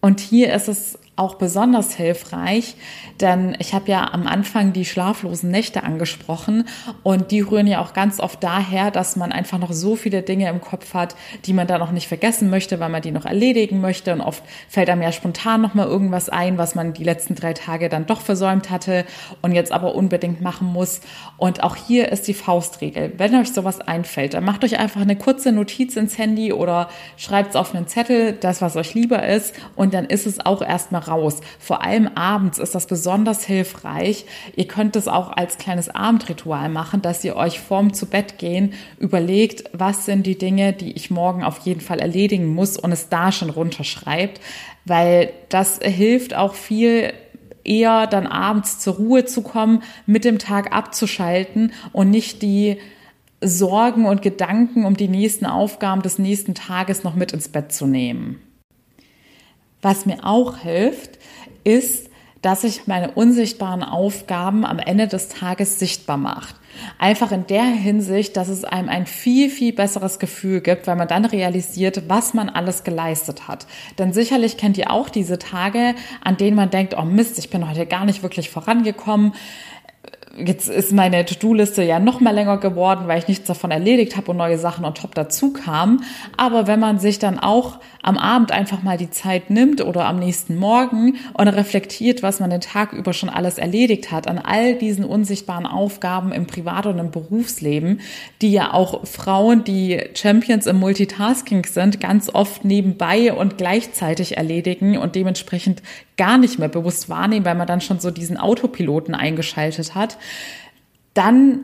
Und 0.00 0.20
hier 0.20 0.52
ist 0.52 0.68
es 0.68 0.98
auch 1.16 1.36
besonders 1.36 1.94
hilfreich, 1.94 2.76
denn 3.22 3.56
ich 3.58 3.72
habe 3.72 3.90
ja 3.90 4.12
am 4.12 4.26
Anfang 4.26 4.74
die 4.74 4.84
schlaflosen 4.84 5.50
Nächte 5.50 5.82
angesprochen 5.82 6.68
und 7.02 7.30
die 7.30 7.40
rühren 7.40 7.66
ja 7.66 7.80
auch 7.80 7.94
ganz 7.94 8.20
oft 8.20 8.44
daher, 8.44 8.90
dass 8.90 9.16
man 9.16 9.32
einfach 9.32 9.58
noch 9.58 9.72
so 9.72 9.96
viele 9.96 10.20
Dinge 10.20 10.50
im 10.50 10.60
Kopf 10.60 10.92
hat, 10.92 11.16
die 11.46 11.54
man 11.54 11.66
da 11.66 11.78
noch 11.78 11.90
nicht 11.90 12.06
vergessen 12.06 12.50
möchte, 12.50 12.80
weil 12.80 12.90
man 12.90 13.00
die 13.00 13.12
noch 13.12 13.24
erledigen 13.24 13.80
möchte 13.80 14.12
und 14.12 14.20
oft 14.20 14.42
fällt 14.68 14.90
einem 14.90 15.00
ja 15.00 15.10
spontan 15.10 15.62
noch 15.62 15.72
mal 15.72 15.86
irgendwas 15.86 16.28
ein, 16.28 16.58
was 16.58 16.74
man 16.74 16.92
die 16.92 17.04
letzten 17.04 17.34
drei 17.34 17.54
Tage 17.54 17.88
dann 17.88 18.04
doch 18.04 18.20
versäumt 18.20 18.68
hatte 18.68 19.06
und 19.40 19.52
jetzt 19.52 19.72
aber 19.72 19.94
unbedingt 19.94 20.42
machen 20.42 20.70
muss. 20.70 21.00
Und 21.38 21.62
auch 21.62 21.76
hier 21.76 22.12
ist 22.12 22.28
die 22.28 22.34
Faustregel. 22.34 23.14
Wenn 23.16 23.34
euch 23.36 23.54
sowas 23.54 23.80
einfällt, 23.80 24.34
dann 24.34 24.44
macht 24.44 24.64
euch 24.64 24.78
einfach 24.78 25.00
eine 25.00 25.16
kurze 25.16 25.50
Notiz 25.50 25.96
ins 25.96 26.18
Handy 26.18 26.52
oder 26.52 26.90
schreibt 27.16 27.50
es 27.50 27.56
auf 27.56 27.74
einen 27.74 27.88
Zettel, 27.88 28.34
das 28.34 28.60
was 28.60 28.76
euch 28.76 28.92
lieber 28.92 29.26
ist 29.26 29.54
und 29.76 29.94
dann 29.94 30.04
ist 30.04 30.26
es 30.26 30.44
auch 30.44 30.60
erstmal 30.60 31.05
raus. 31.08 31.40
Vor 31.58 31.82
allem 31.82 32.08
abends 32.14 32.58
ist 32.58 32.74
das 32.74 32.86
besonders 32.86 33.44
hilfreich. 33.44 34.26
Ihr 34.54 34.66
könnt 34.66 34.96
es 34.96 35.08
auch 35.08 35.30
als 35.30 35.58
kleines 35.58 35.88
Abendritual 35.88 36.68
machen, 36.68 37.02
dass 37.02 37.24
ihr 37.24 37.36
euch 37.36 37.60
vorm 37.60 37.92
zu 37.92 38.06
Bett 38.06 38.38
gehen 38.38 38.74
überlegt, 38.98 39.64
was 39.72 40.06
sind 40.06 40.26
die 40.26 40.38
Dinge, 40.38 40.72
die 40.72 40.92
ich 40.92 41.10
morgen 41.10 41.44
auf 41.44 41.58
jeden 41.60 41.80
Fall 41.80 42.00
erledigen 42.00 42.54
muss 42.54 42.76
und 42.76 42.92
es 42.92 43.08
da 43.08 43.32
schon 43.32 43.50
runterschreibt, 43.50 44.40
weil 44.84 45.32
das 45.48 45.78
hilft 45.82 46.34
auch 46.34 46.54
viel 46.54 47.12
eher 47.64 48.06
dann 48.06 48.26
abends 48.26 48.78
zur 48.78 48.94
Ruhe 48.94 49.24
zu 49.24 49.42
kommen, 49.42 49.82
mit 50.06 50.24
dem 50.24 50.38
Tag 50.38 50.72
abzuschalten 50.72 51.72
und 51.92 52.10
nicht 52.10 52.42
die 52.42 52.78
Sorgen 53.40 54.06
und 54.06 54.22
Gedanken 54.22 54.84
um 54.84 54.96
die 54.96 55.08
nächsten 55.08 55.46
Aufgaben 55.46 56.02
des 56.02 56.18
nächsten 56.18 56.54
Tages 56.54 57.04
noch 57.04 57.14
mit 57.14 57.32
ins 57.32 57.48
Bett 57.48 57.72
zu 57.72 57.86
nehmen. 57.86 58.40
Was 59.86 60.04
mir 60.04 60.24
auch 60.24 60.56
hilft, 60.56 61.16
ist, 61.62 62.10
dass 62.42 62.62
sich 62.62 62.88
meine 62.88 63.12
unsichtbaren 63.12 63.84
Aufgaben 63.84 64.66
am 64.66 64.80
Ende 64.80 65.06
des 65.06 65.28
Tages 65.28 65.78
sichtbar 65.78 66.16
macht. 66.16 66.56
Einfach 66.98 67.30
in 67.30 67.46
der 67.46 67.62
Hinsicht, 67.62 68.36
dass 68.36 68.48
es 68.48 68.64
einem 68.64 68.88
ein 68.88 69.06
viel, 69.06 69.48
viel 69.48 69.72
besseres 69.72 70.18
Gefühl 70.18 70.60
gibt, 70.60 70.88
weil 70.88 70.96
man 70.96 71.06
dann 71.06 71.24
realisiert, 71.24 72.08
was 72.08 72.34
man 72.34 72.48
alles 72.48 72.82
geleistet 72.82 73.46
hat. 73.46 73.68
Denn 73.96 74.12
sicherlich 74.12 74.56
kennt 74.56 74.76
ihr 74.76 74.90
auch 74.90 75.08
diese 75.08 75.38
Tage, 75.38 75.94
an 76.20 76.36
denen 76.36 76.56
man 76.56 76.70
denkt, 76.70 76.96
oh 76.98 77.04
Mist, 77.04 77.38
ich 77.38 77.50
bin 77.50 77.68
heute 77.70 77.86
gar 77.86 78.06
nicht 78.06 78.24
wirklich 78.24 78.50
vorangekommen 78.50 79.34
jetzt 80.38 80.68
ist 80.68 80.92
meine 80.92 81.24
To-Do-Liste 81.24 81.82
ja 81.82 81.98
noch 81.98 82.20
mal 82.20 82.34
länger 82.34 82.58
geworden, 82.58 83.06
weil 83.06 83.18
ich 83.18 83.28
nichts 83.28 83.46
davon 83.46 83.70
erledigt 83.70 84.16
habe 84.16 84.30
und 84.30 84.36
neue 84.36 84.58
Sachen 84.58 84.84
on 84.84 84.94
top 84.94 85.14
dazu 85.14 85.52
kamen. 85.52 86.04
Aber 86.36 86.66
wenn 86.66 86.80
man 86.80 86.98
sich 86.98 87.18
dann 87.18 87.38
auch 87.38 87.78
am 88.02 88.18
Abend 88.18 88.52
einfach 88.52 88.82
mal 88.82 88.96
die 88.96 89.10
Zeit 89.10 89.50
nimmt 89.50 89.80
oder 89.80 90.06
am 90.06 90.18
nächsten 90.18 90.56
Morgen 90.56 91.16
und 91.34 91.48
reflektiert, 91.48 92.22
was 92.22 92.40
man 92.40 92.50
den 92.50 92.60
Tag 92.60 92.92
über 92.92 93.12
schon 93.12 93.28
alles 93.28 93.58
erledigt 93.58 94.12
hat 94.12 94.28
an 94.28 94.38
all 94.38 94.74
diesen 94.74 95.04
unsichtbaren 95.04 95.66
Aufgaben 95.66 96.32
im 96.32 96.46
Privat- 96.46 96.86
und 96.86 96.98
im 96.98 97.10
Berufsleben, 97.10 98.00
die 98.42 98.52
ja 98.52 98.72
auch 98.72 99.06
Frauen, 99.06 99.64
die 99.64 100.00
Champions 100.14 100.66
im 100.66 100.78
Multitasking 100.78 101.64
sind, 101.64 102.00
ganz 102.00 102.30
oft 102.32 102.64
nebenbei 102.64 103.32
und 103.32 103.58
gleichzeitig 103.58 104.36
erledigen 104.36 104.98
und 104.98 105.14
dementsprechend 105.14 105.82
gar 106.16 106.38
nicht 106.38 106.58
mehr 106.58 106.68
bewusst 106.68 107.08
wahrnehmen, 107.08 107.44
weil 107.44 107.54
man 107.54 107.66
dann 107.66 107.80
schon 107.80 108.00
so 108.00 108.10
diesen 108.10 108.36
Autopiloten 108.36 109.14
eingeschaltet 109.14 109.94
hat, 109.94 110.18
dann 111.14 111.60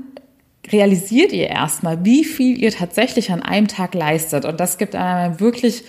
realisiert 0.71 1.33
ihr 1.33 1.49
erstmal, 1.49 2.05
wie 2.05 2.25
viel 2.25 2.63
ihr 2.63 2.71
tatsächlich 2.71 3.33
an 3.33 3.43
einem 3.43 3.69
Tag 3.69 3.95
leistet. 3.95 4.45
Und 4.45 4.61
das 4.61 4.79
gibt 4.79 4.95
einem 4.95 5.41
wirklich 5.41 5.85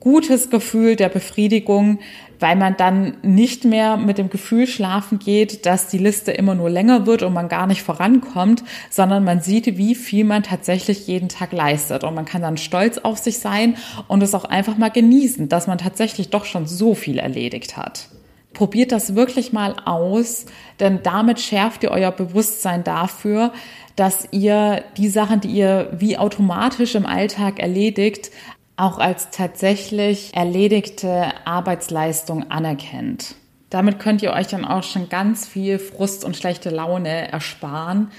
gutes 0.00 0.50
Gefühl 0.50 0.96
der 0.96 1.08
Befriedigung, 1.08 1.98
weil 2.40 2.56
man 2.56 2.76
dann 2.76 3.16
nicht 3.22 3.64
mehr 3.64 3.96
mit 3.96 4.18
dem 4.18 4.30
Gefühl 4.30 4.66
schlafen 4.66 5.18
geht, 5.18 5.66
dass 5.66 5.88
die 5.88 5.98
Liste 5.98 6.30
immer 6.30 6.54
nur 6.54 6.70
länger 6.70 7.06
wird 7.06 7.22
und 7.22 7.32
man 7.32 7.48
gar 7.48 7.66
nicht 7.66 7.82
vorankommt, 7.82 8.62
sondern 8.90 9.24
man 9.24 9.40
sieht, 9.40 9.76
wie 9.76 9.94
viel 9.94 10.24
man 10.24 10.44
tatsächlich 10.44 11.06
jeden 11.06 11.28
Tag 11.28 11.52
leistet. 11.52 12.04
Und 12.04 12.14
man 12.14 12.24
kann 12.24 12.42
dann 12.42 12.56
stolz 12.56 12.98
auf 12.98 13.18
sich 13.18 13.38
sein 13.38 13.76
und 14.06 14.22
es 14.22 14.34
auch 14.34 14.44
einfach 14.44 14.78
mal 14.78 14.90
genießen, 14.90 15.48
dass 15.48 15.66
man 15.66 15.78
tatsächlich 15.78 16.30
doch 16.30 16.44
schon 16.44 16.66
so 16.66 16.94
viel 16.94 17.18
erledigt 17.18 17.76
hat. 17.76 18.08
Probiert 18.54 18.92
das 18.92 19.14
wirklich 19.14 19.52
mal 19.52 19.76
aus, 19.84 20.46
denn 20.80 21.00
damit 21.02 21.38
schärft 21.38 21.82
ihr 21.82 21.90
euer 21.90 22.10
Bewusstsein 22.10 22.82
dafür, 22.82 23.52
dass 23.94 24.28
ihr 24.30 24.84
die 24.96 25.08
Sachen, 25.08 25.40
die 25.40 25.48
ihr 25.48 25.90
wie 25.92 26.16
automatisch 26.16 26.94
im 26.94 27.04
Alltag 27.04 27.58
erledigt, 27.58 28.30
auch 28.78 28.98
als 28.98 29.30
tatsächlich 29.30 30.34
erledigte 30.34 31.32
Arbeitsleistung 31.44 32.50
anerkennt. 32.50 33.34
Damit 33.70 33.98
könnt 33.98 34.22
ihr 34.22 34.32
euch 34.32 34.46
dann 34.46 34.64
auch 34.64 34.84
schon 34.84 35.08
ganz 35.08 35.46
viel 35.46 35.78
Frust 35.78 36.24
und 36.24 36.36
schlechte 36.36 36.70
Laune 36.70 37.30
ersparen, 37.30 38.10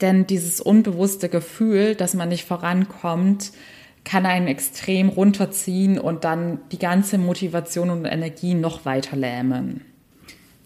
denn 0.00 0.26
dieses 0.26 0.60
unbewusste 0.60 1.28
Gefühl, 1.28 1.94
dass 1.94 2.14
man 2.14 2.28
nicht 2.28 2.44
vorankommt, 2.44 3.52
kann 4.04 4.26
einen 4.26 4.46
extrem 4.46 5.08
runterziehen 5.08 5.98
und 5.98 6.24
dann 6.24 6.60
die 6.70 6.78
ganze 6.78 7.18
Motivation 7.18 7.90
und 7.90 8.04
Energie 8.04 8.54
noch 8.54 8.84
weiter 8.84 9.16
lähmen. 9.16 9.84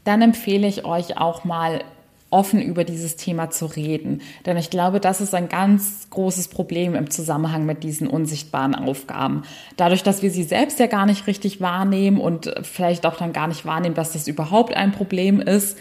Dann 0.05 0.21
empfehle 0.23 0.67
ich 0.67 0.85
euch 0.85 1.17
auch 1.17 1.45
mal 1.45 1.83
offen 2.31 2.63
über 2.63 2.85
dieses 2.85 3.17
Thema 3.17 3.51
zu 3.51 3.67
reden. 3.67 4.23
Denn 4.47 4.57
ich 4.57 4.71
glaube, 4.71 5.01
das 5.01 5.21
ist 5.21 5.35
ein 5.35 5.49
ganz 5.49 6.09
großes 6.11 6.49
Problem 6.49 6.95
im 6.95 7.11
Zusammenhang 7.11 7.67
mit 7.67 7.83
diesen 7.83 8.07
unsichtbaren 8.07 8.75
Aufgaben. 8.75 9.43
Dadurch, 9.77 10.03
dass 10.03 10.23
wir 10.23 10.31
sie 10.31 10.45
selbst 10.45 10.79
ja 10.79 10.87
gar 10.87 11.07
nicht 11.07 11.27
richtig 11.27 11.61
wahrnehmen 11.61 12.19
und 12.19 12.55
vielleicht 12.63 13.05
auch 13.05 13.17
dann 13.17 13.33
gar 13.33 13.49
nicht 13.49 13.67
wahrnehmen, 13.67 13.95
dass 13.95 14.13
das 14.13 14.29
überhaupt 14.29 14.75
ein 14.75 14.93
Problem 14.93 15.41
ist, 15.41 15.77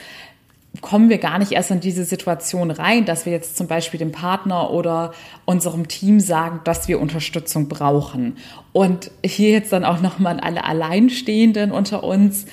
kommen 0.81 1.09
wir 1.09 1.17
gar 1.17 1.39
nicht 1.39 1.51
erst 1.51 1.71
in 1.71 1.79
diese 1.79 2.05
Situation 2.05 2.71
rein, 2.71 3.05
dass 3.05 3.25
wir 3.25 3.33
jetzt 3.33 3.57
zum 3.57 3.67
Beispiel 3.67 3.97
dem 3.97 4.11
Partner 4.11 4.69
oder 4.71 5.13
unserem 5.45 5.87
Team 5.87 6.19
sagen, 6.19 6.61
dass 6.63 6.87
wir 6.87 6.99
Unterstützung 6.99 7.67
brauchen. 7.67 8.37
Und 8.71 9.11
hier 9.25 9.49
jetzt 9.49 9.73
dann 9.73 9.83
auch 9.83 9.99
nochmal 9.99 10.39
alle 10.39 10.63
Alleinstehenden 10.63 11.71
unter 11.71 12.03
uns 12.03 12.45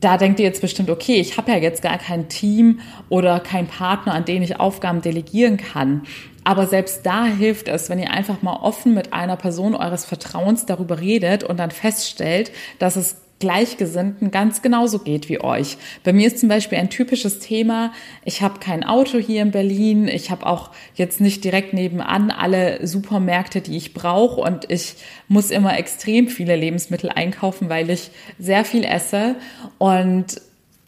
da 0.00 0.16
denkt 0.16 0.40
ihr 0.40 0.46
jetzt 0.46 0.62
bestimmt, 0.62 0.90
okay, 0.90 1.16
ich 1.16 1.36
habe 1.36 1.52
ja 1.52 1.58
jetzt 1.58 1.82
gar 1.82 1.98
kein 1.98 2.28
Team 2.28 2.80
oder 3.08 3.38
keinen 3.38 3.68
Partner, 3.68 4.14
an 4.14 4.24
den 4.24 4.42
ich 4.42 4.58
Aufgaben 4.58 5.02
delegieren 5.02 5.58
kann. 5.58 6.02
Aber 6.42 6.66
selbst 6.66 7.04
da 7.04 7.26
hilft 7.26 7.68
es, 7.68 7.90
wenn 7.90 7.98
ihr 7.98 8.10
einfach 8.10 8.40
mal 8.40 8.56
offen 8.56 8.94
mit 8.94 9.12
einer 9.12 9.36
Person 9.36 9.74
eures 9.74 10.06
Vertrauens 10.06 10.64
darüber 10.64 11.00
redet 11.00 11.44
und 11.44 11.58
dann 11.58 11.70
feststellt, 11.70 12.50
dass 12.78 12.96
es 12.96 13.16
Gleichgesinnten 13.40 14.30
ganz 14.30 14.62
genauso 14.62 15.00
geht 15.00 15.28
wie 15.28 15.40
euch. 15.40 15.78
Bei 16.04 16.12
mir 16.12 16.26
ist 16.26 16.38
zum 16.38 16.48
Beispiel 16.48 16.78
ein 16.78 16.90
typisches 16.90 17.40
Thema, 17.40 17.92
ich 18.24 18.42
habe 18.42 18.60
kein 18.60 18.84
Auto 18.84 19.18
hier 19.18 19.42
in 19.42 19.50
Berlin, 19.50 20.06
ich 20.06 20.30
habe 20.30 20.46
auch 20.46 20.70
jetzt 20.94 21.20
nicht 21.20 21.42
direkt 21.42 21.72
nebenan 21.72 22.30
alle 22.30 22.86
Supermärkte, 22.86 23.62
die 23.62 23.76
ich 23.76 23.94
brauche 23.94 24.40
und 24.42 24.70
ich 24.70 24.94
muss 25.26 25.50
immer 25.50 25.76
extrem 25.78 26.28
viele 26.28 26.54
Lebensmittel 26.54 27.10
einkaufen, 27.10 27.70
weil 27.70 27.90
ich 27.90 28.10
sehr 28.38 28.64
viel 28.64 28.84
esse. 28.84 29.36
Und 29.78 30.40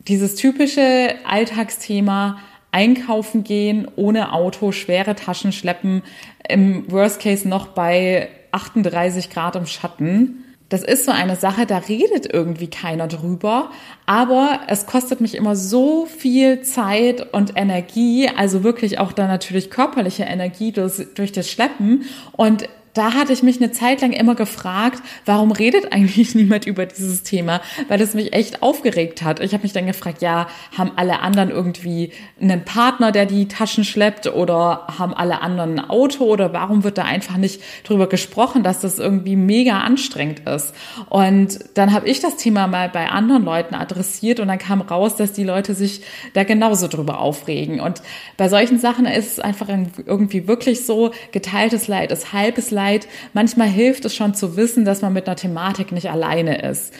dieses 0.07 0.35
typische 0.35 1.15
Alltagsthema, 1.25 2.39
einkaufen 2.71 3.45
gehen, 3.45 3.87
ohne 3.97 4.33
Auto, 4.33 4.73
schwere 4.73 5.15
Taschen 5.15 5.53
schleppen, 5.53 6.03
im 6.49 6.91
Worst 6.91 7.21
Case 7.21 7.49
noch 7.49 7.69
bei 7.69 8.29
38 8.51 9.31
Grad 9.31 9.57
im 9.57 9.67
Schatten 9.67 10.45
das 10.73 10.83
ist 10.83 11.05
so 11.05 11.13
eine 11.13 11.37
Sache, 11.37 11.67
da 11.67 11.77
redet 11.77 12.33
irgendwie 12.33 12.69
keiner 12.69 13.07
drüber, 13.07 13.71
aber 14.07 14.61
es 14.69 14.87
kostet 14.87 15.21
mich 15.21 15.35
immer 15.35 15.55
so 15.55 16.07
viel 16.07 16.63
Zeit 16.63 17.35
und 17.35 17.59
Energie, 17.59 18.31
also 18.35 18.65
wirklich 18.65 18.99
auch 18.99 19.13
dann 19.13 19.29
natürlich 19.29 19.69
körperliche 19.69 20.23
Energie 20.23 20.73
durch, 20.73 21.09
durch 21.15 21.31
das 21.31 21.51
Schleppen. 21.51 22.07
Und 22.33 22.71
da 22.95 23.15
hatte 23.15 23.33
ich 23.33 23.43
mich 23.43 23.57
eine 23.57 23.73
Zeit 23.73 24.03
lang 24.03 24.13
immer 24.13 24.35
gefragt, 24.35 25.03
warum 25.25 25.53
redet 25.53 25.93
eigentlich 25.93 26.35
niemand 26.35 26.67
über 26.67 26.87
dieses 26.87 27.23
Thema, 27.23 27.61
weil 27.89 28.01
es 28.01 28.15
mich 28.15 28.33
echt 28.33 28.63
aufgeregt 28.63 29.23
hat. 29.23 29.41
Ich 29.41 29.55
habe 29.55 29.63
mich 29.63 29.73
dann 29.73 29.87
gefragt, 29.87 30.23
ja, 30.23 30.47
haben 30.77 30.93
alle 30.97 31.21
anderen 31.21 31.51
irgendwie 31.51 32.13
einen 32.41 32.65
Partner, 32.65 33.13
der 33.13 33.27
die 33.27 33.49
Taschen 33.49 33.85
schleppt 33.85 34.27
oder 34.27 34.87
haben 34.99 35.15
alle 35.15 35.41
anderen 35.41 35.79
ein 35.79 35.91
Auto 35.91 36.25
oder 36.25 36.53
warum 36.53 36.85
wird 36.85 36.99
da 36.99 37.05
einfach 37.05 37.37
nicht 37.37 37.63
drüber 37.85 38.09
gesprochen, 38.09 38.63
dass 38.63 38.81
das 38.81 38.99
irgendwie 38.99 39.37
mega 39.37 39.79
anstrengend 39.81 40.41
ist? 40.41 40.75
Und 41.09 41.59
dann 41.75 41.93
habe 41.93 42.09
ich 42.09 42.21
das 42.21 42.37
Thema 42.37 42.67
mal 42.67 42.89
bei 42.89 43.09
anderen 43.09 43.45
Leuten 43.45 43.75
adressiert 43.75 44.41
und 44.41 44.49
dann 44.49 44.59
kam 44.59 44.83
raus, 44.83 45.17
dass 45.17 45.33
die 45.33 45.45
Leute 45.45 45.75
sich 45.75 46.03
da 46.35 46.45
genauso 46.45 46.89
drüber 46.89 47.21
aufregen. 47.21 47.81
Und 47.81 48.03
bei 48.37 48.49
solchen 48.49 48.79
Sachen 48.79 49.07
ist 49.07 49.33
es 49.33 49.41
einfach 49.41 49.69
irgendwie 49.69 50.47
wirklich 50.47 50.85
so, 50.85 51.13
geteiltes 51.31 51.89
Leid 51.89 52.13
ist 52.13 52.33
halbes 52.33 52.71
Leid 52.71 52.82
leid. 52.83 53.07
Manchmal 53.33 53.69
hilft 53.69 54.05
es 54.05 54.15
schon 54.15 54.35
zu 54.35 54.57
wissen, 54.57 54.85
dass 54.85 55.03
man 55.03 55.13
mit 55.13 55.27
einer 55.27 55.37
Thematik 55.37 55.93
nicht 55.93 56.11
alleine 56.11 56.63
ist. 56.63 56.93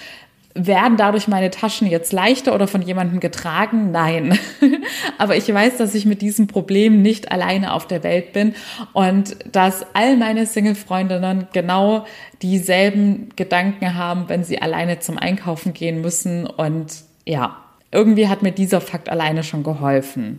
Werden 0.55 0.99
dadurch 0.99 1.29
meine 1.29 1.51
Taschen 1.51 1.89
jetzt 1.89 2.13
leichter 2.13 2.55
oder 2.55 2.69
von 2.69 2.83
jemandem 2.83 3.21
getragen? 3.21 3.91
Nein. 3.91 4.39
Aber 5.19 5.35
ich 5.35 5.53
weiß, 5.53 5.79
dass 5.79 5.95
ich 5.95 6.05
mit 6.05 6.21
diesem 6.21 6.47
Problem 6.47 7.01
nicht 7.01 7.33
alleine 7.33 7.73
auf 7.73 7.87
der 7.87 8.03
Welt 8.03 8.35
bin 8.35 8.55
und 8.93 9.37
dass 9.51 9.87
all 9.95 10.19
meine 10.19 10.45
Single-Freundinnen 10.45 11.49
genau 11.55 12.05
dieselben 12.43 13.31
Gedanken 13.35 13.95
haben, 13.95 14.29
wenn 14.29 14.45
sie 14.45 14.61
alleine 14.61 14.99
zum 14.99 15.17
Einkaufen 15.17 15.73
gehen 15.73 16.03
müssen. 16.03 16.47
Und 16.47 16.97
ja, 17.25 17.57
irgendwie 17.91 18.29
hat 18.29 18.43
mir 18.43 18.53
dieser 18.53 18.83
Fakt 18.83 19.09
alleine 19.09 19.45
schon 19.45 19.63
geholfen. 19.63 20.39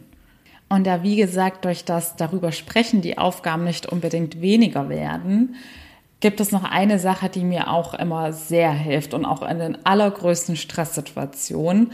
Und 0.69 0.85
da, 0.85 1.03
wie 1.03 1.15
gesagt, 1.15 1.65
durch 1.65 1.85
das 1.85 2.15
darüber 2.15 2.51
sprechen 2.51 3.01
die 3.01 3.17
Aufgaben 3.17 3.63
nicht 3.63 3.85
unbedingt 3.85 4.41
weniger 4.41 4.89
werden, 4.89 5.55
gibt 6.19 6.39
es 6.39 6.51
noch 6.51 6.63
eine 6.63 6.99
Sache, 6.99 7.29
die 7.29 7.43
mir 7.43 7.69
auch 7.69 7.93
immer 7.93 8.31
sehr 8.31 8.71
hilft 8.71 9.13
und 9.13 9.25
auch 9.25 9.41
in 9.41 9.59
den 9.59 9.85
allergrößten 9.85 10.55
Stresssituationen. 10.55 11.91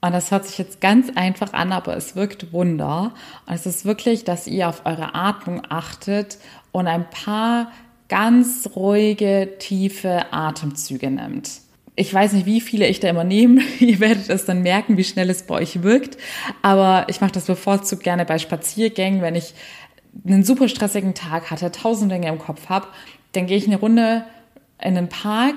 Und 0.00 0.12
das 0.12 0.30
hört 0.30 0.46
sich 0.46 0.58
jetzt 0.58 0.80
ganz 0.80 1.10
einfach 1.14 1.52
an, 1.52 1.72
aber 1.72 1.96
es 1.96 2.16
wirkt 2.16 2.52
Wunder. 2.52 3.12
Und 3.46 3.54
es 3.54 3.66
ist 3.66 3.84
wirklich, 3.84 4.24
dass 4.24 4.46
ihr 4.46 4.68
auf 4.68 4.86
eure 4.86 5.14
Atmung 5.14 5.62
achtet 5.68 6.38
und 6.72 6.88
ein 6.88 7.08
paar 7.10 7.70
ganz 8.08 8.70
ruhige, 8.74 9.56
tiefe 9.58 10.32
Atemzüge 10.32 11.10
nimmt. 11.10 11.60
Ich 12.00 12.14
weiß 12.14 12.32
nicht, 12.32 12.46
wie 12.46 12.60
viele 12.60 12.86
ich 12.86 13.00
da 13.00 13.08
immer 13.08 13.24
nehme. 13.24 13.62
Ihr 13.78 14.00
werdet 14.00 14.30
es 14.30 14.46
dann 14.46 14.62
merken, 14.62 14.96
wie 14.96 15.04
schnell 15.04 15.28
es 15.28 15.42
bei 15.42 15.56
euch 15.56 15.82
wirkt. 15.82 16.16
Aber 16.62 17.06
ich 17.08 17.20
mache 17.20 17.32
das 17.32 17.44
bevorzugt 17.44 18.02
gerne 18.02 18.24
bei 18.24 18.38
Spaziergängen, 18.38 19.20
wenn 19.20 19.34
ich 19.34 19.54
einen 20.26 20.42
super 20.42 20.68
stressigen 20.68 21.14
Tag 21.14 21.50
hatte, 21.50 21.70
tausend 21.70 22.10
Dinge 22.10 22.28
im 22.28 22.38
Kopf 22.38 22.68
habe 22.68 22.88
dann 23.32 23.46
gehe 23.46 23.56
ich 23.56 23.66
eine 23.66 23.78
Runde 23.78 24.24
in 24.80 24.94
den 24.94 25.08
Park 25.08 25.56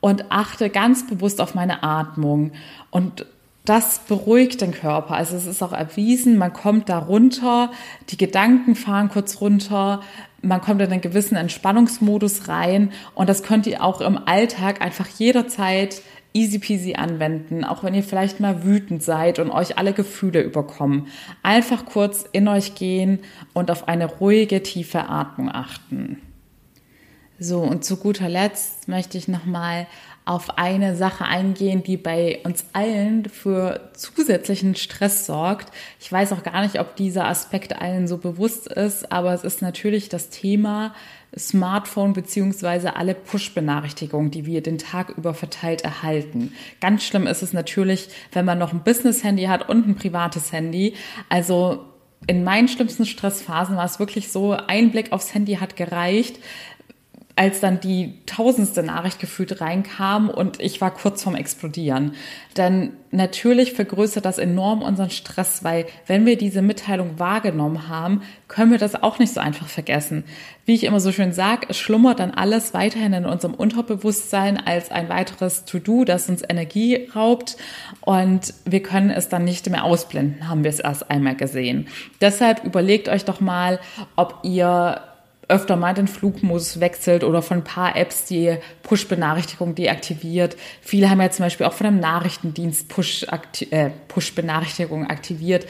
und 0.00 0.30
achte 0.30 0.70
ganz 0.70 1.06
bewusst 1.06 1.40
auf 1.40 1.54
meine 1.54 1.82
Atmung. 1.82 2.52
Und 2.90 3.26
das 3.64 4.00
beruhigt 4.00 4.60
den 4.60 4.72
Körper. 4.72 5.14
Also 5.14 5.36
es 5.36 5.46
ist 5.46 5.62
auch 5.62 5.72
erwiesen, 5.72 6.36
man 6.36 6.52
kommt 6.52 6.90
da 6.90 6.98
runter, 6.98 7.70
die 8.10 8.18
Gedanken 8.18 8.74
fahren 8.74 9.08
kurz 9.08 9.40
runter, 9.40 10.02
man 10.44 10.60
kommt 10.60 10.80
in 10.80 10.92
einen 10.92 11.00
gewissen 11.00 11.36
Entspannungsmodus 11.36 12.48
rein 12.48 12.92
und 13.14 13.28
das 13.28 13.42
könnt 13.42 13.66
ihr 13.66 13.82
auch 13.82 14.00
im 14.00 14.18
Alltag 14.26 14.80
einfach 14.80 15.08
jederzeit 15.08 16.02
easy 16.32 16.58
peasy 16.58 16.94
anwenden, 16.94 17.64
auch 17.64 17.84
wenn 17.84 17.94
ihr 17.94 18.02
vielleicht 18.02 18.40
mal 18.40 18.64
wütend 18.64 19.02
seid 19.02 19.38
und 19.38 19.50
euch 19.50 19.78
alle 19.78 19.92
Gefühle 19.92 20.42
überkommen. 20.42 21.06
Einfach 21.42 21.86
kurz 21.86 22.24
in 22.32 22.48
euch 22.48 22.74
gehen 22.74 23.20
und 23.52 23.70
auf 23.70 23.86
eine 23.88 24.06
ruhige, 24.06 24.62
tiefe 24.62 25.08
Atmung 25.08 25.48
achten. 25.50 26.20
So, 27.38 27.60
und 27.60 27.84
zu 27.84 27.96
guter 27.96 28.28
Letzt 28.28 28.88
möchte 28.88 29.16
ich 29.16 29.28
nochmal 29.28 29.86
auf 30.24 30.58
eine 30.58 30.96
Sache 30.96 31.26
eingehen, 31.26 31.82
die 31.82 31.98
bei 31.98 32.40
uns 32.44 32.64
allen 32.72 33.26
für 33.26 33.90
zusätzlichen 33.92 34.74
Stress 34.74 35.26
sorgt. 35.26 35.70
Ich 36.00 36.10
weiß 36.10 36.32
auch 36.32 36.42
gar 36.42 36.62
nicht, 36.62 36.80
ob 36.80 36.96
dieser 36.96 37.26
Aspekt 37.26 37.78
allen 37.80 38.08
so 38.08 38.16
bewusst 38.16 38.66
ist, 38.68 39.12
aber 39.12 39.34
es 39.34 39.44
ist 39.44 39.60
natürlich 39.60 40.08
das 40.08 40.30
Thema 40.30 40.94
Smartphone 41.36 42.12
beziehungsweise 42.14 42.96
alle 42.96 43.14
Push-Benachrichtigungen, 43.14 44.30
die 44.30 44.46
wir 44.46 44.62
den 44.62 44.78
Tag 44.78 45.10
über 45.10 45.34
verteilt 45.34 45.82
erhalten. 45.82 46.52
Ganz 46.80 47.04
schlimm 47.04 47.26
ist 47.26 47.42
es 47.42 47.52
natürlich, 47.52 48.08
wenn 48.32 48.44
man 48.44 48.58
noch 48.58 48.72
ein 48.72 48.82
Business-Handy 48.82 49.44
hat 49.44 49.68
und 49.68 49.86
ein 49.86 49.96
privates 49.96 50.52
Handy. 50.52 50.94
Also 51.28 51.84
in 52.26 52.44
meinen 52.44 52.68
schlimmsten 52.68 53.04
Stressphasen 53.04 53.76
war 53.76 53.84
es 53.84 53.98
wirklich 53.98 54.32
so, 54.32 54.52
ein 54.52 54.90
Blick 54.90 55.12
aufs 55.12 55.34
Handy 55.34 55.56
hat 55.56 55.76
gereicht, 55.76 56.38
als 57.36 57.58
dann 57.58 57.80
die 57.80 58.14
tausendste 58.26 58.84
Nachricht 58.84 59.18
gefühlt 59.18 59.60
reinkam 59.60 60.30
und 60.30 60.60
ich 60.60 60.80
war 60.80 60.92
kurz 60.92 61.22
vorm 61.22 61.34
Explodieren. 61.34 62.14
Denn 62.56 62.92
natürlich 63.10 63.72
vergrößert 63.72 64.24
das 64.24 64.38
enorm 64.38 64.82
unseren 64.82 65.10
Stress, 65.10 65.64
weil 65.64 65.86
wenn 66.06 66.26
wir 66.26 66.38
diese 66.38 66.62
Mitteilung 66.62 67.18
wahrgenommen 67.18 67.88
haben, 67.88 68.22
können 68.46 68.70
wir 68.70 68.78
das 68.78 69.02
auch 69.02 69.18
nicht 69.18 69.34
so 69.34 69.40
einfach 69.40 69.66
vergessen. 69.66 70.22
Wie 70.64 70.74
ich 70.74 70.84
immer 70.84 71.00
so 71.00 71.10
schön 71.10 71.32
sage, 71.32 71.66
es 71.68 71.76
schlummert 71.76 72.20
dann 72.20 72.30
alles 72.30 72.72
weiterhin 72.72 73.12
in 73.12 73.26
unserem 73.26 73.54
Unterbewusstsein 73.54 74.64
als 74.64 74.92
ein 74.92 75.08
weiteres 75.08 75.64
To-Do, 75.64 76.04
das 76.04 76.28
uns 76.28 76.42
Energie 76.48 77.08
raubt 77.16 77.56
und 78.00 78.54
wir 78.64 78.82
können 78.82 79.10
es 79.10 79.28
dann 79.28 79.42
nicht 79.42 79.68
mehr 79.68 79.82
ausblenden, 79.82 80.48
haben 80.48 80.62
wir 80.62 80.70
es 80.70 80.78
erst 80.78 81.10
einmal 81.10 81.34
gesehen. 81.34 81.88
Deshalb 82.20 82.62
überlegt 82.64 83.08
euch 83.08 83.24
doch 83.24 83.40
mal, 83.40 83.80
ob 84.14 84.38
ihr 84.44 85.02
öfter 85.48 85.76
mal 85.76 85.94
den 85.94 86.08
Flugmodus 86.08 86.80
wechselt 86.80 87.24
oder 87.24 87.42
von 87.42 87.58
ein 87.58 87.64
paar 87.64 87.96
Apps 87.96 88.24
die 88.24 88.56
Push-Benachrichtigung 88.82 89.74
deaktiviert. 89.74 90.56
Viele 90.80 91.10
haben 91.10 91.20
ja 91.20 91.30
zum 91.30 91.44
Beispiel 91.44 91.66
auch 91.66 91.72
von 91.72 91.86
einem 91.86 92.00
Nachrichtendienst 92.00 92.90
äh, 93.70 93.90
Push-Benachrichtigung 94.08 95.02
äh, 95.02 95.06
Push 95.06 95.12
aktiviert. 95.12 95.66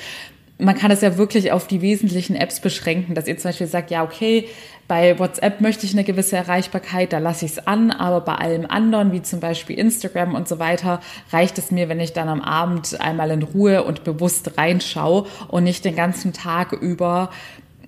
Man 0.56 0.76
kann 0.76 0.90
das 0.90 1.00
ja 1.00 1.16
wirklich 1.16 1.50
auf 1.50 1.66
die 1.66 1.82
wesentlichen 1.82 2.36
Apps 2.36 2.60
beschränken, 2.60 3.16
dass 3.16 3.26
ihr 3.26 3.36
zum 3.36 3.48
Beispiel 3.48 3.66
sagt, 3.66 3.90
ja, 3.90 4.04
okay, 4.04 4.48
bei 4.86 5.18
WhatsApp 5.18 5.60
möchte 5.60 5.86
ich 5.86 5.94
eine 5.94 6.04
gewisse 6.04 6.36
Erreichbarkeit, 6.36 7.12
da 7.12 7.18
lasse 7.18 7.46
ich 7.46 7.52
es 7.52 7.66
an, 7.66 7.90
aber 7.90 8.20
bei 8.20 8.34
allem 8.34 8.66
anderen, 8.66 9.12
wie 9.12 9.22
zum 9.22 9.40
Beispiel 9.40 9.78
Instagram 9.78 10.34
und 10.34 10.46
so 10.46 10.58
weiter, 10.58 11.00
reicht 11.32 11.58
es 11.58 11.70
mir, 11.70 11.88
wenn 11.88 12.00
ich 12.00 12.12
dann 12.12 12.28
am 12.28 12.42
Abend 12.42 13.00
einmal 13.00 13.30
in 13.30 13.42
Ruhe 13.42 13.82
und 13.82 14.04
bewusst 14.04 14.56
reinschaue 14.58 15.26
und 15.48 15.64
nicht 15.64 15.84
den 15.84 15.96
ganzen 15.96 16.32
Tag 16.32 16.72
über 16.72 17.30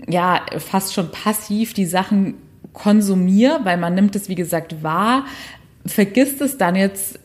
ja 0.06 0.44
fast 0.58 0.94
schon 0.94 1.10
passiv 1.10 1.74
die 1.74 1.86
Sachen 1.86 2.34
konsumiere, 2.72 3.60
weil 3.64 3.76
man 3.76 3.94
nimmt 3.94 4.16
es, 4.16 4.28
wie 4.28 4.34
gesagt, 4.34 4.82
wahr, 4.82 5.24
vergisst 5.86 6.40
es 6.40 6.58
dann 6.58 6.76
jetzt 6.76 7.18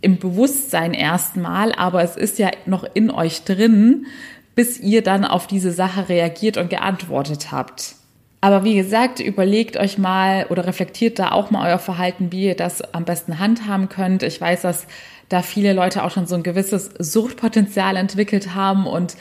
im 0.00 0.18
Bewusstsein 0.18 0.94
erstmal, 0.94 1.72
aber 1.72 2.02
es 2.02 2.16
ist 2.16 2.38
ja 2.38 2.50
noch 2.66 2.84
in 2.94 3.10
euch 3.10 3.44
drin, 3.44 4.06
bis 4.54 4.78
ihr 4.78 5.02
dann 5.02 5.24
auf 5.24 5.46
diese 5.46 5.72
Sache 5.72 6.08
reagiert 6.08 6.56
und 6.56 6.70
geantwortet 6.70 7.52
habt. 7.52 7.94
Aber 8.40 8.64
wie 8.64 8.76
gesagt, 8.76 9.18
überlegt 9.18 9.76
euch 9.76 9.98
mal 9.98 10.46
oder 10.48 10.66
reflektiert 10.66 11.18
da 11.18 11.32
auch 11.32 11.50
mal 11.50 11.68
euer 11.68 11.78
Verhalten, 11.78 12.30
wie 12.30 12.46
ihr 12.46 12.54
das 12.54 12.82
am 12.94 13.04
besten 13.04 13.40
handhaben 13.40 13.88
könnt. 13.88 14.22
Ich 14.22 14.40
weiß, 14.40 14.62
dass 14.62 14.86
da 15.28 15.42
viele 15.42 15.72
Leute 15.72 16.04
auch 16.04 16.10
schon 16.10 16.26
so 16.26 16.36
ein 16.36 16.44
gewisses 16.44 16.90
Suchtpotenzial 16.98 17.96
entwickelt 17.96 18.54
haben 18.54 18.86
und 18.86 19.16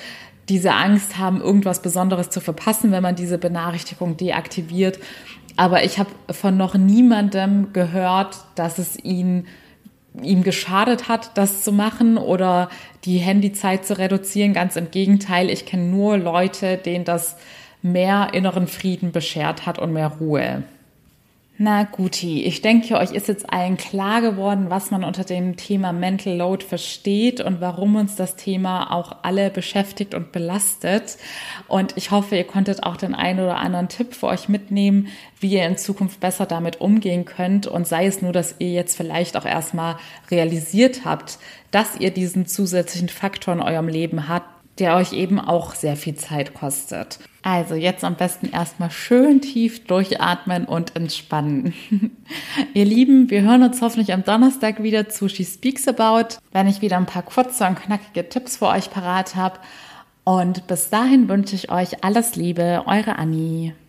diese 0.50 0.74
Angst 0.74 1.18
haben, 1.18 1.42
irgendwas 1.42 1.82
Besonderes 1.82 2.30
zu 2.30 2.40
verpassen, 2.40 2.92
wenn 2.92 3.04
man 3.04 3.16
diese 3.16 3.38
Benachrichtigung 3.38 4.18
deaktiviert. 4.18 5.00
Aber 5.56 5.84
ich 5.84 6.00
habe 6.00 6.10
von 6.32 6.56
noch 6.56 6.76
niemandem 6.76 7.74
gehört, 7.74 8.38
dass 8.56 8.78
es 8.78 8.98
ihn 9.04 9.48
ihm 10.24 10.44
geschadet 10.44 11.10
hat, 11.10 11.38
das 11.38 11.64
zu 11.64 11.72
machen 11.72 12.18
oder 12.18 12.70
die 13.06 13.18
Handyzeit 13.18 13.86
zu 13.86 13.98
reduzieren. 13.98 14.54
Ganz 14.54 14.76
im 14.76 14.90
Gegenteil, 14.90 15.50
ich 15.50 15.66
kenne 15.66 15.84
nur 15.84 16.18
Leute, 16.18 16.78
denen 16.78 17.06
das 17.06 17.38
mehr 17.82 18.30
inneren 18.34 18.68
Frieden 18.68 19.12
beschert 19.12 19.66
hat 19.66 19.78
und 19.78 19.94
mehr 19.94 20.08
Ruhe. 20.20 20.64
Na 21.60 21.86
guti, 21.86 22.43
ich 22.43 22.62
denke, 22.62 22.98
euch 22.98 23.13
ist 23.13 23.28
jetzt 23.28 23.52
allen 23.52 23.78
klar 23.78 24.22
geworden, 24.22 24.70
was 24.70 24.91
man 24.91 25.04
unter 25.04 25.24
dem 25.24 25.58
Thema 25.58 25.91
Mental 25.91 26.36
Load 26.38 26.63
versteht 26.63 27.41
und 27.41 27.62
warum 27.62 27.96
uns 27.96 28.15
das 28.15 28.36
Thema 28.36 28.93
auch 28.93 29.24
alle 29.24 29.50
beschäftigt 29.50 30.13
und 30.13 30.32
belastet. 30.32 31.17
Und 31.67 31.98
ich 31.98 32.12
hoffe, 32.12 32.36
ihr 32.36 32.43
konntet 32.43 32.84
auch 32.84 32.96
den 32.96 33.15
einen 33.15 33.39
oder 33.39 33.58
anderen 33.58 33.89
Tipp 33.89 34.13
für 34.13 34.28
euch 34.28 34.50
mitnehmen, 34.50 35.08
wie 35.39 35.54
ihr 35.54 35.65
in 35.65 35.78
Zukunft 35.78 36.20
besser 36.20 36.46
damit 36.46 36.80
umgehen 36.80 37.26
könnt. 37.26 37.65
Und 37.65 37.88
sei 37.88 38.06
es 38.06 38.22
nur, 38.22 38.34
dass 38.34 38.54
ihr 38.60 38.72
jetzt 38.72 38.96
vielleicht 38.96 39.36
auch 39.36 39.46
erstmal 39.46 39.96
realisiert 40.30 41.06
habt, 41.06 41.39
dass 41.72 42.00
ihr 42.00 42.12
diesen 42.12 42.46
zusätzlichen 42.46 43.10
Faktor 43.10 43.56
in 43.56 43.62
eurem 43.62 43.88
Leben 43.88 44.30
habt, 44.30 44.57
der 44.80 44.96
euch 44.96 45.13
eben 45.13 45.40
auch 45.40 45.76
sehr 45.76 45.96
viel 45.96 46.16
Zeit 46.16 46.54
kostet. 46.54 47.20
Also 47.42 47.76
jetzt 47.76 48.04
am 48.04 48.16
besten 48.16 48.50
erstmal 48.50 48.92
schön 48.92 49.40
tief 49.40 49.86
durchatmen 49.86 50.66
und 50.66 50.96
entspannen. 50.98 51.74
Ihr 52.74 52.84
Lieben, 52.84 53.30
wir 53.30 53.42
hören 53.42 53.63
uns 53.63 53.82
hoffentlich 53.82 54.12
am 54.12 54.26
Donnerstag 54.26 54.84
wieder 54.84 55.08
zu 55.08 55.30
She 55.30 55.46
Speaks 55.46 55.88
About, 55.88 56.40
wenn 56.52 56.68
ich 56.68 56.82
wieder 56.82 56.98
ein 56.98 57.06
paar 57.06 57.24
kurze 57.24 57.66
und 57.66 57.80
knackige 57.80 58.28
Tipps 58.28 58.58
für 58.58 58.68
euch 58.68 58.90
parat 58.90 59.36
habe. 59.36 59.60
Und 60.26 60.68
bis 60.68 60.90
dahin 60.90 61.30
wünsche 61.30 61.56
ich 61.56 61.72
euch 61.72 62.04
alles 62.04 62.36
Liebe, 62.36 62.84
eure 62.86 63.18
Annie. 63.18 63.76